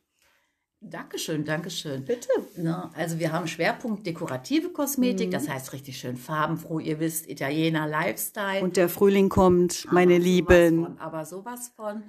Dankeschön, 0.82 1.44
Dankeschön. 1.44 2.04
Bitte. 2.06 2.28
Na, 2.56 2.90
also 2.94 3.18
wir 3.18 3.32
haben 3.32 3.46
Schwerpunkt 3.46 4.06
dekorative 4.06 4.70
Kosmetik, 4.70 5.30
das 5.30 5.46
heißt 5.46 5.74
richtig 5.74 5.98
schön 5.98 6.16
farbenfroh. 6.16 6.80
Ihr 6.80 6.98
wisst, 6.98 7.28
Italiener 7.28 7.86
Lifestyle. 7.86 8.62
Und 8.62 8.78
der 8.78 8.88
Frühling 8.88 9.28
kommt, 9.28 9.86
meine 9.92 10.14
Aber 10.14 10.22
sowas 10.22 10.24
Lieben. 10.24 10.84
Von, 10.84 10.98
aber 10.98 11.24
sowas 11.26 11.72
von. 11.76 12.02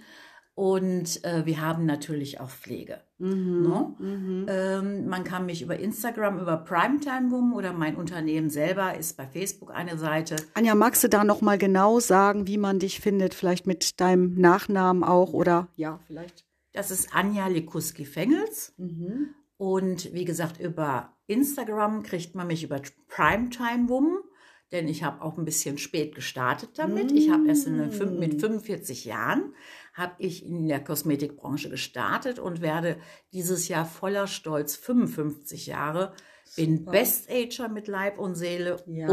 Und 0.54 1.24
äh, 1.26 1.46
wir 1.46 1.62
haben 1.62 1.86
natürlich 1.86 2.40
auch 2.40 2.50
Pflege. 2.50 3.02
Mhm, 3.18 3.62
Ne? 3.62 4.46
Ähm, 4.50 5.08
man 5.08 5.24
kann 5.24 5.46
mich 5.46 5.62
über 5.62 5.78
Instagram, 5.78 6.40
über 6.40 6.58
Primetime 6.58 7.30
Woman 7.32 7.54
oder 7.54 7.74
mein 7.74 7.96
Unternehmen 7.96 8.50
selber 8.50 8.98
ist 8.98 9.18
bei 9.18 9.28
Facebook 9.28 9.74
eine 9.74 9.98
Seite. 9.98 10.36
Anja, 10.54 10.76
magst 10.76 11.04
du 11.04 11.10
da 11.10 11.24
noch 11.24 11.42
mal 11.42 11.58
genau 11.58 12.00
sagen, 12.00 12.48
wie 12.48 12.58
man 12.58 12.80
dich 12.80 13.00
findet? 13.00 13.34
Vielleicht 13.34 13.68
mit 13.68 14.00
deinem 14.00 14.36
Nachnamen 14.36 15.04
auch 15.04 15.34
oder 15.34 15.68
ja, 15.76 16.00
vielleicht. 16.08 16.46
Das 16.74 16.92
ist 16.92 17.14
Anja 17.14 17.48
Likuski-Fengels. 17.48 18.74
Und 19.58 20.14
wie 20.14 20.26
gesagt, 20.26 20.60
über 20.60 21.16
Instagram 21.28 22.04
kriegt 22.04 22.34
man 22.36 22.48
mich 22.48 22.64
über 22.64 22.82
Primetime 23.08 23.88
Woman, 23.90 24.18
denn 24.72 24.88
ich 24.88 25.04
habe 25.04 25.22
auch 25.22 25.38
ein 25.38 25.46
bisschen 25.46 25.78
spät 25.78 26.16
gestartet 26.16 26.72
damit. 26.80 27.12
Ich 27.12 27.30
habe 27.30 27.48
erst 27.48 27.68
in 27.68 27.78
den 27.78 27.92
fün- 27.92 28.18
mit 28.18 28.40
45 28.40 29.06
Jahren 29.06 29.54
habe 29.94 30.14
ich 30.20 30.46
in 30.46 30.68
der 30.68 30.82
Kosmetikbranche 30.82 31.70
gestartet 31.70 32.40
und 32.40 32.62
werde 32.62 32.98
dieses 33.34 33.68
Jahr 33.68 33.86
voller 33.86 34.28
Stolz 34.28 34.78
55 34.78 35.68
Jahre. 35.68 36.14
Bin 36.56 36.86
Best 36.86 37.30
Ager 37.30 37.68
mit 37.70 37.88
Leib 37.88 38.18
und 38.18 38.36
Seele 38.36 38.82
Ja. 38.88 39.08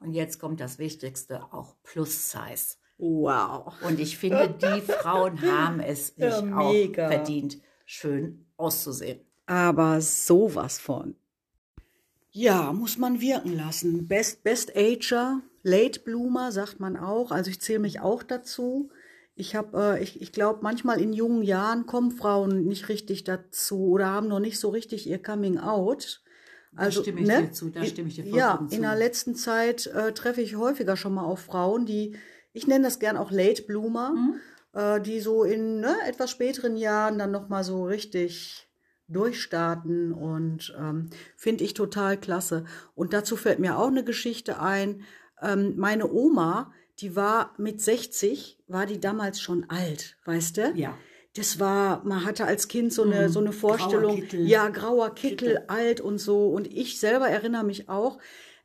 und, 0.00 0.08
und 0.08 0.12
jetzt 0.14 0.38
kommt 0.40 0.60
das 0.60 0.78
Wichtigste, 0.78 1.42
auch 1.52 1.76
Plus 1.82 2.30
Size. 2.30 2.76
Wow. 2.98 3.74
Und 3.82 4.00
ich 4.00 4.16
finde, 4.16 4.48
die 4.60 4.80
Frauen 4.80 5.40
haben 5.50 5.80
es 5.80 6.08
sich 6.08 6.18
Ja, 6.18 6.38
auch 6.56 6.72
mega. 6.72 7.08
verdient, 7.10 7.58
schön 7.84 8.46
auszusehen. 8.56 9.20
Aber 9.46 10.00
sowas 10.00 10.78
von. 10.78 11.14
Ja, 12.30 12.72
muss 12.72 12.98
man 12.98 13.20
wirken 13.20 13.56
lassen. 13.56 14.08
Best, 14.08 14.42
Best 14.42 14.76
Ager, 14.76 15.40
Late 15.62 16.00
Bloomer 16.00 16.52
sagt 16.52 16.80
man 16.80 16.96
auch. 16.96 17.30
Also 17.30 17.50
ich 17.50 17.60
zähle 17.60 17.78
mich 17.78 18.00
auch 18.00 18.22
dazu. 18.22 18.90
Ich 19.34 19.54
habe, 19.54 19.96
äh, 19.98 20.02
ich, 20.02 20.20
ich 20.22 20.32
glaube, 20.32 20.60
manchmal 20.62 21.00
in 21.00 21.12
jungen 21.12 21.42
Jahren 21.42 21.86
kommen 21.86 22.10
Frauen 22.10 22.64
nicht 22.64 22.88
richtig 22.88 23.24
dazu 23.24 23.88
oder 23.88 24.06
haben 24.06 24.28
noch 24.28 24.40
nicht 24.40 24.58
so 24.58 24.70
richtig 24.70 25.06
ihr 25.06 25.22
Coming 25.22 25.58
Out. 25.58 26.22
Also, 26.74 27.00
da 27.00 27.04
stimme 27.04 27.20
ich 27.22 27.26
ne? 27.26 27.42
dir 27.44 27.52
zu, 27.52 27.70
da 27.70 27.84
stimme 27.84 28.08
ich 28.08 28.16
dir 28.16 28.22
vollkommen 28.24 28.38
Ja, 28.38 28.66
zu. 28.68 28.74
in 28.76 28.82
der 28.82 28.96
letzten 28.96 29.34
Zeit 29.34 29.86
äh, 29.86 30.12
treffe 30.12 30.42
ich 30.42 30.56
häufiger 30.56 30.96
schon 30.96 31.14
mal 31.14 31.24
auf 31.24 31.40
Frauen, 31.40 31.86
die, 31.86 32.16
ich 32.56 32.66
nenne 32.66 32.84
das 32.84 32.98
gern 32.98 33.16
auch 33.16 33.30
Late 33.30 33.62
Bloomer, 33.62 34.12
Mhm. 34.14 34.40
äh, 34.72 35.00
die 35.00 35.20
so 35.20 35.44
in 35.44 35.80
ne, 35.80 35.94
etwas 36.06 36.30
späteren 36.30 36.76
Jahren 36.76 37.18
dann 37.18 37.30
nochmal 37.30 37.62
so 37.64 37.84
richtig 37.84 38.68
durchstarten 39.08 40.12
und 40.12 40.74
ähm, 40.78 41.10
finde 41.36 41.64
ich 41.64 41.74
total 41.74 42.16
klasse. 42.16 42.64
Und 42.94 43.12
dazu 43.12 43.36
fällt 43.36 43.58
mir 43.58 43.78
auch 43.78 43.88
eine 43.88 44.04
Geschichte 44.04 44.60
ein. 44.60 45.02
Ähm, 45.42 45.74
meine 45.76 46.10
Oma, 46.12 46.72
die 47.00 47.14
war 47.16 47.54
mit 47.58 47.80
60, 47.80 48.58
war 48.68 48.86
die 48.86 49.00
damals 49.00 49.40
schon 49.40 49.66
alt, 49.68 50.16
weißt 50.24 50.56
du? 50.56 50.72
Ja. 50.74 50.96
Das 51.36 51.60
war, 51.60 52.02
man 52.04 52.24
hatte 52.24 52.46
als 52.46 52.66
Kind 52.68 52.92
so 52.92 53.02
eine, 53.02 53.24
Mhm. 53.24 53.28
so 53.32 53.40
eine 53.40 53.50
Grauer 53.50 53.58
Vorstellung, 53.78 54.16
Kittel. 54.20 54.46
ja, 54.48 54.68
grauer 54.70 55.14
Kittel, 55.14 55.36
Kittel. 55.56 55.64
alt 55.68 56.00
und 56.00 56.18
so. 56.18 56.48
Und 56.48 56.66
ich 56.72 56.98
selber 56.98 57.28
erinnere 57.28 57.62
mich 57.64 57.88
auch, 57.90 58.18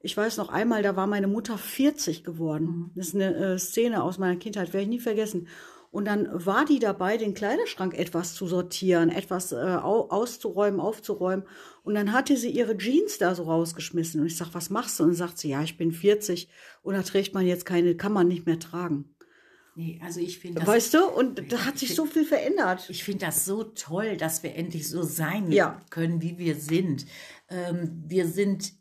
ich 0.04 0.16
weiß 0.18 0.38
noch 0.38 0.50
einmal, 0.50 0.84
da 0.84 0.96
war 0.96 1.08
meine 1.08 1.28
Mutter 1.28 1.58
40 1.58 2.24
geworden. 2.24 2.66
Mhm. 2.66 2.92
Das 2.96 3.08
ist 3.10 3.16
eine 3.16 3.36
äh, 3.36 3.60
Szene 3.60 4.04
aus 4.04 4.18
meiner 4.18 4.38
Kindheit, 4.38 4.74
werde 4.74 4.84
ich 4.84 4.90
nie 4.90 5.00
vergessen. 5.00 5.48
Und 5.92 6.06
dann 6.06 6.30
war 6.34 6.64
die 6.64 6.80
dabei, 6.80 7.18
den 7.18 7.34
Kleiderschrank 7.34 7.94
etwas 7.94 8.34
zu 8.34 8.48
sortieren, 8.48 9.10
etwas 9.10 9.52
äh, 9.52 9.56
au 9.58 10.08
auszuräumen, 10.10 10.80
aufzuräumen. 10.80 11.46
Und 11.84 11.96
dann 11.96 12.14
hatte 12.14 12.38
sie 12.38 12.50
ihre 12.50 12.78
Jeans 12.78 13.18
da 13.18 13.36
so 13.36 13.44
rausgeschmissen. 13.44 14.22
Und 14.22 14.28
ich 14.28 14.38
sag, 14.38 14.54
was 14.54 14.70
machst 14.70 14.98
du? 15.00 15.04
Und 15.04 15.10
dann 15.10 15.18
sagt 15.18 15.38
sie, 15.38 15.50
ja, 15.50 15.62
ich 15.64 15.78
bin 15.78 15.92
40 15.92 16.48
und 16.82 16.94
da 16.94 17.02
trägt 17.04 17.34
man 17.34 17.46
jetzt 17.46 17.66
keine, 17.66 17.96
kann 17.96 18.14
man 18.14 18.30
nicht 18.30 18.46
mehr 18.46 18.58
tragen. 18.60 19.14
Nee, 19.76 20.00
also 20.04 20.20
ich 20.20 20.40
finde 20.40 20.60
das, 20.60 20.68
Weißt 20.68 20.94
du? 20.94 21.06
Und 21.06 21.52
da 21.52 21.66
hat 21.66 21.78
sich 21.78 21.96
so 21.96 22.06
viel 22.06 22.26
verändert. 22.26 22.90
ich 22.90 23.04
finde 23.06 23.26
das 23.26 23.46
so 23.46 23.64
toll, 23.64 24.18
dass 24.18 24.44
wir 24.44 24.56
endlich 24.56 24.90
so 24.90 25.04
sein 25.04 25.50
Ja. 25.52 25.80
können, 25.90 26.22
wie 26.22 26.38
wir 26.38 26.56
sind. 26.56 27.06
Ähm, 27.52 28.04
wir 28.08 28.28
sind, 28.28 28.74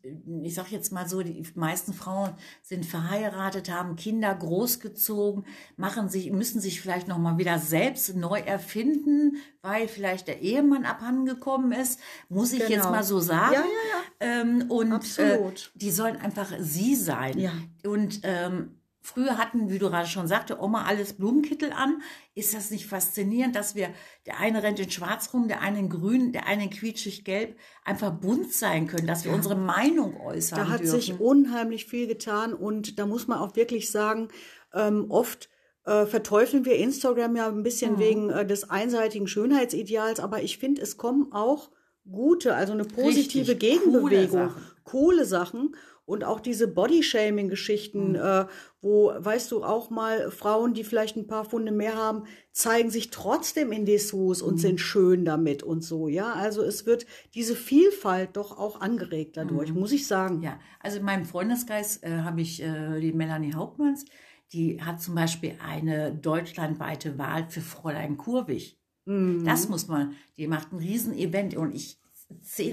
ich 0.42 0.54
sag 0.54 0.70
jetzt 0.70 0.92
mal 0.92 1.08
so, 1.08 1.22
die 1.22 1.42
meisten 1.54 1.92
Frauen 1.92 2.30
sind 2.62 2.86
verheiratet, 2.86 3.70
haben 3.70 3.96
Kinder 3.96 4.34
großgezogen, 4.34 5.44
machen 5.76 6.08
sich, 6.08 6.30
müssen 6.30 6.60
sich 6.60 6.80
vielleicht 6.80 7.08
noch 7.08 7.18
mal 7.18 7.36
wieder 7.38 7.58
selbst 7.58 8.14
neu 8.16 8.38
erfinden, 8.40 9.36
weil 9.62 9.88
vielleicht 9.88 10.28
der 10.28 10.40
Ehemann 10.40 10.84
abhandengekommen 10.84 11.72
ist, 11.72 12.00
muss 12.28 12.52
ich 12.52 12.60
jetzt 12.60 12.70
Genau. 12.70 12.90
mal 12.90 13.04
so 13.04 13.18
sagen. 13.20 13.54
Ja, 13.54 13.60
ja, 13.60 14.40
Ähm, 14.40 14.70
und 14.70 14.92
Absolut. 14.92 15.72
Äh, 15.74 15.78
die 15.78 15.90
sollen 15.90 16.16
einfach 16.16 16.52
sie 16.60 16.94
sein. 16.94 17.38
Ja. 17.38 17.52
Und 17.84 18.20
ähm, 18.22 18.79
früher 19.02 19.38
hatten, 19.38 19.70
wie 19.70 19.78
du 19.78 19.88
gerade 19.88 20.06
schon 20.08 20.26
sagte, 20.28 20.60
Oma 20.60 20.84
alles 20.84 21.14
Blumenkittel 21.14 21.72
an. 21.72 22.02
Ist 22.34 22.54
das 22.54 22.70
nicht 22.70 22.86
faszinierend, 22.86 23.56
dass 23.56 23.74
wir, 23.74 23.88
der 24.26 24.38
eine 24.38 24.62
rennt 24.62 24.78
in 24.78 24.90
schwarz 24.90 25.32
rum, 25.32 25.48
der 25.48 25.62
eine 25.62 25.78
in 25.78 25.88
grün, 25.88 26.32
der 26.32 26.46
eine 26.46 26.64
in 26.64 26.70
quietschig 26.70 27.24
gelb, 27.24 27.56
einfach 27.84 28.12
bunt 28.12 28.52
sein 28.52 28.86
können, 28.86 29.06
dass 29.06 29.24
wir 29.24 29.32
unsere 29.32 29.56
Meinung 29.56 30.20
äußern 30.20 30.58
Da 30.58 30.68
hat 30.68 30.80
dürfen. 30.80 31.00
sich 31.00 31.18
unheimlich 31.20 31.86
viel 31.86 32.06
getan 32.06 32.52
und 32.54 32.98
da 32.98 33.06
muss 33.06 33.26
man 33.26 33.38
auch 33.38 33.56
wirklich 33.56 33.90
sagen, 33.90 34.28
ähm, 34.74 35.06
oft 35.10 35.48
äh, 35.86 36.04
verteufeln 36.06 36.66
wir 36.66 36.76
Instagram 36.76 37.36
ja 37.36 37.48
ein 37.48 37.62
bisschen 37.62 37.94
Mhm. 37.94 37.98
wegen 37.98 38.30
äh, 38.30 38.46
des 38.46 38.68
einseitigen 38.68 39.26
Schönheitsideals, 39.26 40.20
aber 40.20 40.42
ich 40.42 40.58
finde, 40.58 40.82
es 40.82 40.98
kommen 40.98 41.32
auch 41.32 41.70
gute, 42.10 42.54
also 42.54 42.72
eine 42.74 42.84
positive 42.84 43.52
Richtig, 43.52 43.58
Gegenbewegung, 43.58 44.48
coole 44.48 44.54
coole 44.84 45.24
Sachen. 45.24 45.74
Und 46.10 46.24
auch 46.24 46.40
diese 46.40 46.66
Body-Shaming-Geschichten, 46.66 48.16
äh, 48.16 48.46
wo, 48.80 49.12
weißt 49.16 49.52
du, 49.52 49.62
auch 49.62 49.90
mal 49.90 50.32
Frauen, 50.32 50.74
die 50.74 50.82
vielleicht 50.82 51.16
ein 51.16 51.28
paar 51.28 51.44
Funde 51.44 51.70
mehr 51.70 51.94
haben, 51.94 52.24
zeigen 52.50 52.90
sich 52.90 53.10
trotzdem 53.10 53.70
in 53.70 53.86
Dessous 53.86 54.42
und 54.42 54.58
sind 54.58 54.80
schön 54.80 55.24
damit 55.24 55.62
und 55.62 55.84
so, 55.84 56.08
ja. 56.08 56.32
Also 56.32 56.62
es 56.62 56.84
wird 56.84 57.06
diese 57.34 57.54
Vielfalt 57.54 58.36
doch 58.36 58.58
auch 58.58 58.80
angeregt 58.80 59.36
dadurch, 59.36 59.72
muss 59.72 59.92
ich 59.92 60.08
sagen. 60.08 60.42
Ja, 60.42 60.58
also 60.80 60.98
in 60.98 61.04
meinem 61.04 61.24
Freundeskreis 61.24 62.02
äh, 62.02 62.10
habe 62.24 62.40
ich 62.40 62.60
äh, 62.60 62.98
die 62.98 63.12
Melanie 63.12 63.54
Hauptmanns, 63.54 64.04
die 64.52 64.82
hat 64.82 65.00
zum 65.00 65.14
Beispiel 65.14 65.54
eine 65.64 66.12
deutschlandweite 66.12 67.18
Wahl 67.18 67.46
für 67.48 67.60
Fräulein 67.60 68.16
Kurwig. 68.16 68.80
Mhm. 69.04 69.44
Das 69.44 69.68
muss 69.68 69.86
man, 69.86 70.16
die 70.36 70.48
macht 70.48 70.72
ein 70.72 70.78
Riesen-Event 70.78 71.56
und 71.56 71.72
ich 71.72 71.99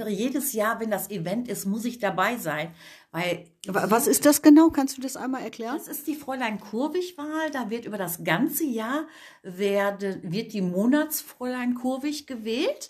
jedes 0.07 0.53
Jahr, 0.53 0.79
wenn 0.79 0.91
das 0.91 1.09
Event 1.09 1.47
ist, 1.47 1.65
muss 1.65 1.85
ich 1.85 1.99
dabei 1.99 2.37
sein, 2.37 2.73
weil 3.11 3.45
Wa- 3.67 3.85
Was 3.89 4.07
ist 4.07 4.25
das 4.25 4.41
genau? 4.41 4.69
Kannst 4.69 4.97
du 4.97 5.01
das 5.01 5.17
einmal 5.17 5.41
erklären? 5.43 5.77
das 5.77 5.87
ist 5.87 6.07
die 6.07 6.15
Fräulein 6.15 6.59
Kurwig-Wahl. 6.59 7.51
Da 7.51 7.69
wird 7.69 7.85
über 7.85 7.97
das 7.97 8.23
ganze 8.23 8.63
Jahr 8.65 9.07
werde, 9.43 10.19
wird 10.23 10.53
die 10.53 10.61
Monatsfräulein 10.61 11.75
Kurwig 11.75 12.27
gewählt. 12.27 12.89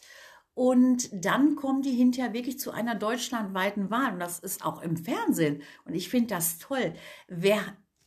Und 0.53 1.09
dann 1.13 1.55
kommen 1.55 1.83
die 1.83 1.91
hinterher 1.91 2.33
wirklich 2.33 2.59
zu 2.59 2.71
einer 2.71 2.95
deutschlandweiten 2.95 3.91
Wahl. 3.91 4.13
Und 4.13 4.19
das 4.19 4.39
ist 4.39 4.65
auch 4.65 4.81
im 4.81 4.97
Fernsehen. 4.97 5.61
Und 5.85 5.93
ich 5.93 6.09
finde 6.09 6.29
das 6.33 6.57
toll. 6.57 6.95
Wer, 7.27 7.59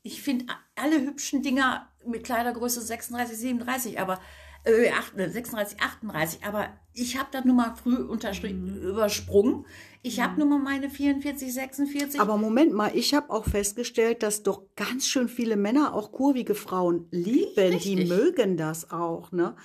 ich 0.02 0.20
finde 0.20 0.46
alle 0.74 1.00
hübschen 1.00 1.42
Dinger 1.42 1.88
mit 2.04 2.24
Kleidergröße 2.24 2.80
36, 2.80 3.36
37, 3.38 4.00
aber 4.00 4.18
äh, 4.64 4.90
8, 4.90 5.14
36, 5.32 5.80
38, 5.80 6.44
aber 6.44 6.68
ich 6.92 7.18
habe 7.18 7.28
das 7.32 7.44
nun 7.44 7.56
mal 7.56 7.74
früh 7.82 7.94
unterstrich- 7.96 8.52
übersprungen. 8.52 9.64
Ich 10.02 10.20
habe 10.20 10.38
nun 10.40 10.48
mal 10.48 10.58
meine 10.58 10.88
44, 10.90 11.52
46. 11.52 12.20
Aber 12.20 12.36
Moment 12.36 12.72
mal, 12.72 12.90
ich 12.94 13.14
habe 13.14 13.30
auch 13.30 13.44
festgestellt, 13.44 14.22
dass 14.22 14.42
doch 14.42 14.62
ganz 14.76 15.06
schön 15.06 15.28
viele 15.28 15.56
Männer 15.56 15.94
auch 15.94 16.10
kurvige 16.12 16.54
Frauen 16.54 17.06
lieben. 17.10 17.52
Die 17.56 17.60
Richtig. 17.60 18.08
mögen 18.08 18.56
das 18.56 18.90
auch, 18.90 19.30
ne? 19.32 19.56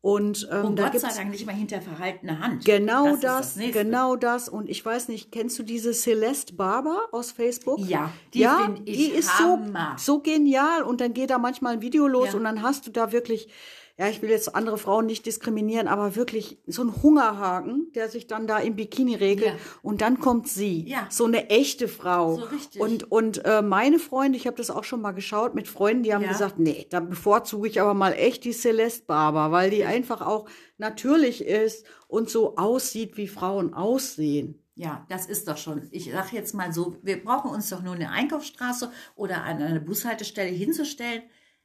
Und 0.00 0.46
ähm, 0.52 0.66
Und 0.66 0.78
da 0.78 0.90
Gott 0.90 1.00
sei 1.00 1.08
Dank 1.16 1.30
nicht 1.30 1.46
mal 1.46 1.54
hinter 1.54 1.80
verhaltener 1.80 2.38
Hand. 2.38 2.66
genau 2.66 3.16
das. 3.16 3.54
das, 3.54 3.72
genau 3.72 4.16
das. 4.16 4.50
Und 4.50 4.68
ich 4.68 4.84
weiß 4.84 5.08
nicht, 5.08 5.32
kennst 5.32 5.58
du 5.58 5.62
diese 5.62 5.94
Celeste 5.94 6.52
Barber 6.54 7.08
aus 7.10 7.30
Facebook? 7.30 7.78
Ja, 7.78 8.12
die 8.34 8.40
ja, 8.40 8.64
find 8.66 8.86
ich 8.86 8.96
die 8.98 9.06
ist 9.06 9.38
Hammer. 9.38 9.94
so 9.96 10.16
so 10.16 10.20
genial. 10.20 10.82
Und 10.82 11.00
dann 11.00 11.14
geht 11.14 11.30
da 11.30 11.38
manchmal 11.38 11.72
ein 11.74 11.80
Video 11.80 12.06
los 12.06 12.28
Ja. 12.32 12.34
und 12.36 12.44
dann 12.44 12.60
hast 12.62 12.86
du 12.86 12.90
da 12.90 13.12
wirklich 13.12 13.48
ja, 13.96 14.08
ich 14.08 14.22
will 14.22 14.30
jetzt 14.30 14.54
andere 14.56 14.76
Frauen 14.76 15.06
nicht 15.06 15.24
diskriminieren, 15.24 15.86
aber 15.86 16.16
wirklich 16.16 16.58
so 16.66 16.82
ein 16.82 17.02
Hungerhaken, 17.02 17.92
der 17.94 18.08
sich 18.08 18.26
dann 18.26 18.46
da 18.48 18.58
im 18.58 18.74
Bikini 18.74 19.14
regelt 19.14 19.48
Ja. 19.52 19.56
und 19.82 20.00
dann 20.00 20.18
kommt 20.18 20.48
sie, 20.48 20.88
Ja. 20.88 21.06
so 21.10 21.26
eine 21.26 21.48
echte 21.50 21.86
Frau. 21.86 22.36
So 22.36 22.44
richtig. 22.46 22.80
Und 22.80 23.10
und 23.12 23.44
äh, 23.44 23.62
meine 23.62 23.98
Freunde, 24.00 24.36
ich 24.36 24.46
habe 24.48 24.56
das 24.56 24.70
auch 24.70 24.82
schon 24.84 25.00
mal 25.00 25.12
geschaut 25.12 25.54
mit 25.54 25.68
Freunden, 25.68 26.02
die 26.02 26.12
haben 26.12 26.22
Ja. 26.22 26.32
gesagt, 26.32 26.58
nee, 26.58 26.86
da 26.90 26.98
bevorzuge 27.00 27.68
ich 27.68 27.80
aber 27.80 27.94
mal 27.94 28.12
echt 28.12 28.44
die 28.44 28.52
Celeste 28.52 29.04
Barber, 29.06 29.52
weil 29.52 29.70
die 29.70 29.84
einfach 29.84 30.22
auch 30.22 30.48
natürlich 30.78 31.44
ist 31.44 31.86
und 32.08 32.28
so 32.28 32.56
aussieht, 32.56 33.16
wie 33.16 33.28
Frauen 33.28 33.74
aussehen. 33.74 34.60
Ja, 34.76 35.06
das 35.08 35.26
ist 35.26 35.46
doch 35.46 35.56
schon. 35.56 35.86
Ich 35.92 36.10
sage 36.10 36.30
jetzt 36.32 36.52
mal 36.52 36.72
so, 36.72 36.96
wir 37.02 37.22
brauchen 37.22 37.52
uns 37.52 37.70
doch 37.70 37.80
nur 37.80 37.94
eine 37.94 38.10
Einkaufsstraße 38.10 38.90
oder 39.14 39.44
an 39.44 39.62
eine 39.62 39.80
Bushaltestelle 39.80 40.50
hinzustellen. 40.50 41.22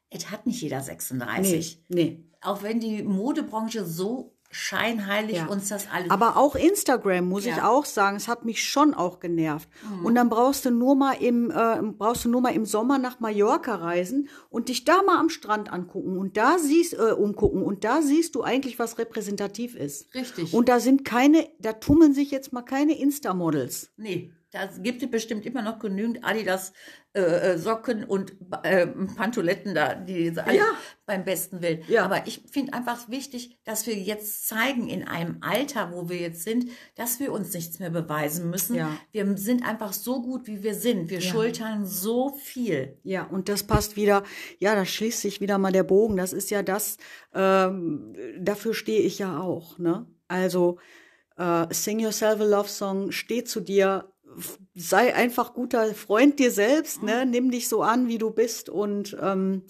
Es 0.10 0.32
hat 0.32 0.46
nicht 0.48 0.62
jeder 0.62 0.82
36. 0.82 1.84
nee. 1.90 2.24
Auch 2.42 2.64
wenn 2.64 2.80
die 2.80 3.04
Modebranche 3.04 3.84
so 3.86 4.34
scheinheilig 4.52 5.36
Ja. 5.38 5.46
uns 5.48 5.68
das 5.70 5.88
alles. 5.92 6.10
Aber 6.10 6.36
auch 6.38 6.56
Instagram, 6.56 7.28
muss 7.28 7.44
ich 7.46 7.56
Ja. 7.56 7.64
Mhm. 7.64 7.68
auch 7.70 7.86
sagen, 7.86 8.18
es 8.18 8.28
hat 8.28 8.46
mich 8.46 8.64
schon 8.64 8.94
auch 8.96 9.20
genervt. 9.20 9.70
Und 10.04 10.16
dann 10.16 10.30
brauchst 10.30 10.66
du 10.66 10.72
nur 10.72 10.96
mal 10.96 11.14
im, 11.14 11.52
äh, 11.52 11.82
brauchst 11.98 12.26
du 12.26 12.30
nur 12.30 12.42
mal 12.42 12.50
im 12.56 12.66
Sommer 12.66 12.98
nach 12.98 13.20
Mallorca 13.20 13.76
reisen 13.76 14.28
und 14.50 14.70
dich 14.70 14.86
da 14.86 15.04
mal 15.04 15.20
am 15.20 15.30
Strand 15.30 15.72
angucken 15.72 16.18
und 16.18 16.36
da 16.38 16.58
siehst, 16.58 16.94
äh, 16.94 17.12
umgucken 17.12 17.62
und 17.62 17.84
da 17.84 18.02
siehst 18.02 18.34
du 18.34 18.42
eigentlich, 18.42 18.80
was 18.80 18.98
repräsentativ 18.98 19.76
ist. 19.76 20.12
Richtig. 20.16 20.54
Und 20.54 20.68
da 20.70 20.80
sind 20.80 21.06
keine, 21.06 21.48
da 21.60 21.74
tummeln 21.74 22.14
sich 22.16 22.32
jetzt 22.32 22.52
mal 22.52 22.64
keine 22.64 22.98
Insta-Models. 22.98 23.92
Nee, 23.98 24.32
da 24.52 24.66
gibt 24.66 25.04
es 25.04 25.12
bestimmt 25.12 25.46
immer 25.46 25.62
noch 25.62 25.80
genügend 25.80 26.24
Adidas 26.24 26.74
äh, 27.14 27.22
äh, 27.22 27.58
Socken 27.58 28.04
und 28.04 28.34
äh, 28.64 28.86
Pantoletten 28.86 29.74
da, 29.74 29.96
die 29.96 30.32
alle 30.38 30.58
Ja. 30.58 30.66
beim 31.08 31.26
besten 31.26 31.62
Willen. 31.62 31.82
Ja. 31.88 32.06
Aber 32.06 32.28
ich 32.28 32.44
finde 32.52 32.74
einfach 32.74 33.10
wichtig, 33.10 33.60
dass 33.64 33.88
wir 33.88 33.96
jetzt 33.96 34.48
zeigen 34.48 34.88
in 34.88 35.08
einem 35.08 35.38
Alter, 35.42 35.92
wo 35.92 36.08
wir 36.08 36.18
jetzt 36.18 36.44
sind, 36.44 36.70
dass 36.96 37.20
wir 37.20 37.32
uns 37.32 37.52
nichts 37.54 37.80
mehr 37.80 37.90
beweisen 37.90 38.50
müssen. 38.52 38.76
Ja. 38.76 38.96
Wir 39.12 39.38
sind 39.38 39.68
einfach 39.68 39.92
so 39.92 40.22
gut, 40.22 40.46
wie 40.46 40.62
wir 40.62 40.76
sind. 40.76 41.10
Wir 41.10 41.22
schultern 41.22 41.86
so 41.86 42.30
viel. 42.30 43.00
Ja, 43.04 43.24
und 43.24 43.50
das 43.50 43.64
passt 43.64 43.96
wieder, 43.96 44.24
ja, 44.60 44.76
da 44.76 44.86
schließt 44.86 45.22
sich 45.22 45.42
wieder 45.42 45.58
mal 45.58 45.72
der 45.72 45.84
Bogen. 45.84 46.16
Das 46.16 46.32
ist 46.32 46.52
ja 46.52 46.62
das, 46.62 46.98
ähm, 47.34 48.16
dafür 48.40 48.74
stehe 48.76 49.02
ich 49.02 49.18
ja 49.20 49.40
auch, 49.40 49.80
ne? 49.80 50.06
Also, 50.28 50.78
äh, 51.38 51.66
Sing 51.74 52.00
Yourself 52.00 52.40
a 52.40 52.44
Love 52.44 52.70
Song, 52.70 53.12
steh 53.12 53.44
zu 53.44 53.62
dir, 53.62 54.12
sei 54.76 55.14
einfach 55.14 55.54
guter 55.54 55.94
Freund 55.94 56.40
dir 56.40 56.52
selbst, 56.52 57.04
ne? 57.04 57.26
Nimm 57.26 57.52
dich 57.52 57.68
so 57.68 57.82
an, 57.82 58.08
wie 58.08 58.18
du 58.18 58.32
bist 58.32 58.70
und, 58.70 59.18
ähm, 59.22 59.64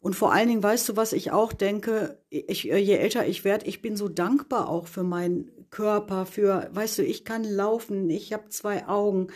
und 0.00 0.14
vor 0.14 0.32
allen 0.32 0.48
Dingen, 0.48 0.62
weißt 0.62 0.88
du, 0.88 0.96
was 0.96 1.12
ich 1.12 1.32
auch 1.32 1.52
denke, 1.52 2.18
ich, 2.30 2.70
äh, 2.70 2.78
je 2.78 2.94
älter 2.94 3.26
ich 3.26 3.44
werde, 3.44 3.66
ich 3.66 3.82
bin 3.82 3.96
so 3.96 4.08
dankbar 4.08 4.68
auch 4.68 4.86
für 4.86 5.02
meinen 5.02 5.50
Körper, 5.70 6.26
für, 6.26 6.68
weißt 6.72 6.98
du, 6.98 7.02
ich 7.02 7.24
kann 7.24 7.44
laufen, 7.44 8.08
ich 8.10 8.32
habe 8.32 8.48
zwei 8.48 8.86
Augen, 8.86 9.28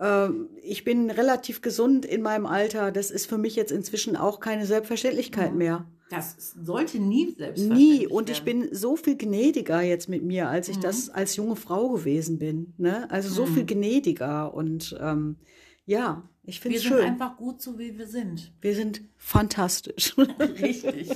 ähm, 0.00 0.50
ich 0.62 0.84
bin 0.84 1.10
relativ 1.10 1.60
gesund 1.60 2.04
in 2.04 2.22
meinem 2.22 2.46
Alter. 2.46 2.92
Das 2.92 3.10
ist 3.10 3.26
für 3.26 3.38
mich 3.38 3.56
jetzt 3.56 3.72
inzwischen 3.72 4.16
auch 4.16 4.40
keine 4.40 4.66
Selbstverständlichkeit 4.66 5.54
mehr. 5.54 5.86
Das 6.10 6.54
sollte 6.64 6.98
nie 6.98 7.34
selbstverständlich 7.36 7.98
Nie. 8.00 8.06
Und 8.06 8.30
ich 8.30 8.42
bin 8.42 8.68
so 8.74 8.96
viel 8.96 9.16
gnädiger 9.16 9.82
jetzt 9.82 10.08
mit 10.08 10.22
mir, 10.22 10.48
als 10.48 10.68
ich 10.68 10.78
das 10.78 11.10
als 11.10 11.36
junge 11.36 11.56
Frau 11.56 11.90
gewesen 11.90 12.38
bin. 12.38 12.72
Ne? 12.78 13.10
Also 13.10 13.28
so 13.28 13.44
viel 13.46 13.66
gnädiger. 13.66 14.54
Und 14.54 14.96
ähm, 15.00 15.36
ja, 15.84 16.22
ich 16.44 16.60
finde 16.60 16.74
Wir 16.74 16.78
es 16.78 16.82
sind 16.88 16.92
schön. 16.98 17.06
einfach 17.06 17.36
gut 17.36 17.60
so, 17.60 17.78
wie 17.78 17.98
wir 17.98 18.06
sind. 18.06 18.52
wir 18.62 18.74
sind 18.74 19.02
fantastisch. 19.18 20.16
Richtig. 20.40 21.10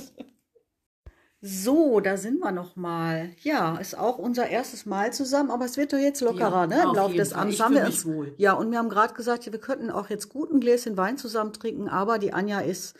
So, 1.45 1.99
da 1.99 2.15
sind 2.15 2.39
wir 2.39 2.51
noch 2.53 2.77
mal. 2.77 3.31
Ja, 3.41 3.75
ist 3.77 3.97
auch 3.97 4.17
unser 4.17 4.47
erstes 4.47 4.85
Mal 4.85 5.11
zusammen, 5.11 5.51
aber 5.51 5.65
es 5.65 5.75
wird 5.75 5.91
doch 5.91 5.97
jetzt 5.97 6.21
lockerer, 6.21 6.61
Ja, 6.61 6.67
ne? 6.67 6.81
Im 6.83 6.89
auf 6.91 6.95
Laufe 6.95 7.15
des. 7.15 7.33
Abends 7.33 7.59
haben 7.59 7.75
wir 7.75 7.85
uns. 7.85 8.05
wohl. 8.05 8.33
Ja, 8.37 8.53
und 8.53 8.71
wir 8.71 8.77
haben 8.77 8.87
gerade 8.87 9.13
gesagt, 9.13 9.51
wir 9.51 9.59
könnten 9.59 9.89
auch 9.89 10.09
jetzt 10.09 10.29
gut 10.29 10.53
ein 10.53 10.61
Gläschen 10.61 10.95
Wein 10.95 11.17
zusammen 11.17 11.51
trinken, 11.51 11.89
aber 11.89 12.17
die 12.17 12.31
Anja 12.31 12.61
ist, 12.61 12.95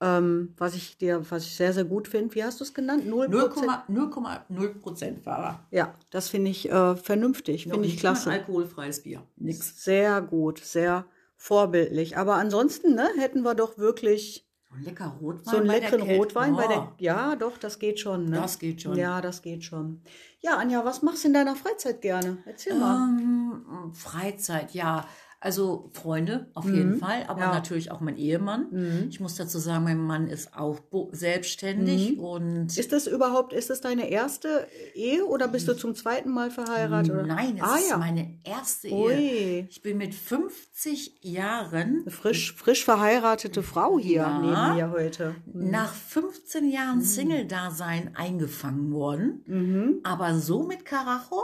ähm, 0.00 0.54
was 0.56 0.74
ich 0.74 0.96
dir, 0.98 1.22
was 1.30 1.44
ich 1.44 1.54
sehr, 1.56 1.72
sehr 1.72 1.84
gut 1.84 2.08
finde, 2.08 2.34
wie 2.34 2.42
hast 2.44 2.60
du 2.60 2.64
es 2.64 2.72
genannt? 2.74 3.06
Null 3.06 3.28
Prozent. 3.28 3.70
0,0 3.90 4.68
Prozent 4.80 5.20
Fahrer. 5.22 5.60
Ja, 5.70 5.94
das 6.10 6.28
finde 6.28 6.50
ich 6.50 6.70
äh, 6.70 6.96
vernünftig, 6.96 7.64
finde 7.64 7.86
ich 7.86 7.98
klasse. 7.98 8.30
Alkoholfreies 8.30 9.02
Bier. 9.02 9.22
Nix. 9.36 9.84
Sehr 9.84 10.20
gut, 10.22 10.58
sehr 10.58 11.04
vorbildlich. 11.36 12.16
Aber 12.16 12.34
ansonsten, 12.36 12.94
ne, 12.94 13.08
hätten 13.18 13.42
wir 13.42 13.54
doch 13.54 13.78
wirklich 13.78 14.46
So 14.70 14.76
ein 14.76 14.82
lecker 14.84 15.16
Rotwein. 15.20 15.44
so 15.44 15.56
einen 15.56 15.66
leckeren. 15.66 16.10
Rotwein 16.16 16.54
bei 16.56 16.64
Oh, 16.66 16.68
der. 16.68 16.92
Ja, 16.98 17.36
doch, 17.36 17.58
das 17.58 17.78
geht 17.78 17.98
schon. 18.00 18.26
Ne? 18.26 18.36
Das 18.36 18.58
geht 18.58 18.82
schon. 18.82 18.96
Ja, 18.96 19.20
das 19.20 19.42
geht 19.42 19.64
schon. 19.64 20.02
Ja, 20.40 20.56
Anja, 20.56 20.84
was 20.84 21.02
machst 21.02 21.24
du 21.24 21.28
in 21.28 21.34
deiner 21.34 21.56
Freizeit 21.56 22.00
gerne? 22.02 22.38
Erzähl 22.46 22.74
mal. 22.74 23.08
Ähm, 23.20 23.92
Freizeit, 23.92 24.72
ja. 24.72 25.06
Also 25.42 25.88
Freunde 25.94 26.50
auf 26.52 26.66
jeden 26.66 26.98
Fall, 26.98 27.22
aber 27.24 27.36
Mhm. 27.36 27.40
Ja. 27.40 27.46
Mhm. 27.48 27.54
natürlich 27.54 27.90
auch 27.90 28.00
mein 28.00 28.18
Ehemann. 28.18 29.06
Ich 29.08 29.20
muss 29.20 29.36
dazu 29.36 29.58
sagen, 29.58 29.84
mein 29.84 29.96
Mann 29.98 30.26
ist 30.28 30.54
auch 30.54 30.80
selbstständig 31.12 32.18
und 32.18 32.56
Mhm. 32.64 32.66
Ist 32.66 32.92
das 32.92 33.06
überhaupt, 33.06 33.54
ist 33.54 33.70
das 33.70 33.80
deine 33.80 34.10
erste 34.10 34.66
Ehe 34.94 35.24
oder 35.24 35.48
bist 35.48 35.66
du 35.66 35.74
zum 35.74 35.94
zweiten 35.94 36.28
Mal 36.30 36.50
verheiratet? 36.50 37.10
Oder? 37.12 37.22
nein, 37.26 37.56
es 37.56 37.62
ah, 37.62 37.76
ist 37.76 37.88
ja. 37.90 37.96
meine 37.96 38.38
erste 38.44 38.88
Ehe. 38.88 38.94
Ui. 39.62 39.66
Ich 39.70 39.80
bin 39.80 39.96
mit 39.96 40.14
50 40.14 41.20
Jahren 41.22 42.00
Eine 42.02 42.10
frisch, 42.10 42.54
frisch 42.54 42.84
verheiratete 42.84 43.62
Frau 43.62 43.98
hier 43.98 44.20
Ja. 44.22 44.38
neben 44.40 44.74
mir 44.76 44.90
heute. 44.90 45.36
nach 45.54 45.94
15 45.94 46.66
Mhm. 46.66 46.70
Jahren 46.70 47.00
Single-Dasein 47.02 48.14
eingefangen 48.14 48.92
worden, 48.92 49.42
Mhm. 49.46 50.00
aber 50.02 50.34
so 50.34 50.64
mit 50.64 50.84
Karacho, 50.84 51.40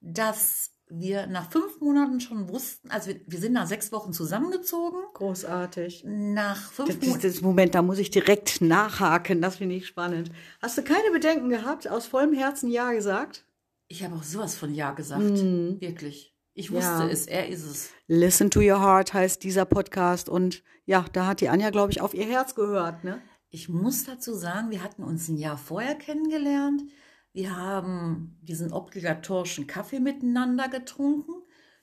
dass 0.00 0.71
wir 0.98 1.26
nach 1.26 1.50
fünf 1.50 1.80
Monaten 1.80 2.20
schon 2.20 2.48
wussten, 2.48 2.90
also 2.90 3.08
wir, 3.08 3.20
wir 3.26 3.38
sind 3.38 3.52
nach 3.52 3.66
sechs 3.66 3.92
Wochen 3.92 4.12
zusammengezogen. 4.12 4.98
Großartig. 5.14 6.04
Nach 6.06 6.72
fünf 6.72 7.00
Monaten. 7.00 7.38
Moment, 7.42 7.74
da 7.74 7.82
muss 7.82 7.98
ich 7.98 8.10
direkt 8.10 8.60
nachhaken. 8.60 9.40
Das 9.40 9.56
finde 9.56 9.76
ich 9.76 9.86
spannend. 9.86 10.30
Hast 10.60 10.76
du 10.78 10.82
keine 10.82 11.10
Bedenken 11.12 11.48
gehabt? 11.48 11.88
Aus 11.88 12.06
vollem 12.06 12.34
Herzen 12.34 12.70
Ja 12.70 12.92
gesagt? 12.92 13.44
Ich 13.88 14.02
habe 14.04 14.16
auch 14.16 14.22
sowas 14.22 14.54
von 14.54 14.74
Ja 14.74 14.92
gesagt. 14.92 15.22
Wirklich. 15.22 16.34
Ich 16.54 16.70
wusste. 16.70 17.04
Ja. 17.04 17.08
es, 17.08 17.26
er 17.26 17.48
ist 17.48 17.64
es. 17.64 17.90
Listen 18.06 18.50
to 18.50 18.60
Your 18.60 18.80
Heart 18.80 19.14
heißt 19.14 19.42
dieser 19.42 19.64
Podcast. 19.64 20.28
Und 20.28 20.62
ja, 20.84 21.04
da 21.12 21.26
hat 21.26 21.40
die 21.40 21.48
Anja, 21.48 21.70
glaube 21.70 21.92
ich, 21.92 22.00
auf 22.00 22.12
ihr 22.14 22.26
Herz 22.26 22.54
gehört. 22.54 23.04
Ne? 23.04 23.20
Ich 23.48 23.68
muss 23.68 24.04
dazu 24.04 24.34
sagen, 24.34 24.70
wir 24.70 24.82
hatten 24.82 25.02
uns 25.02 25.28
ein 25.28 25.36
Jahr 25.36 25.56
vorher 25.56 25.94
kennengelernt. 25.94 26.82
Wir 27.32 27.56
haben 27.56 28.38
diesen 28.42 28.72
obligatorischen 28.72 29.66
Kaffee 29.66 30.00
miteinander 30.00 30.68
getrunken. 30.68 31.32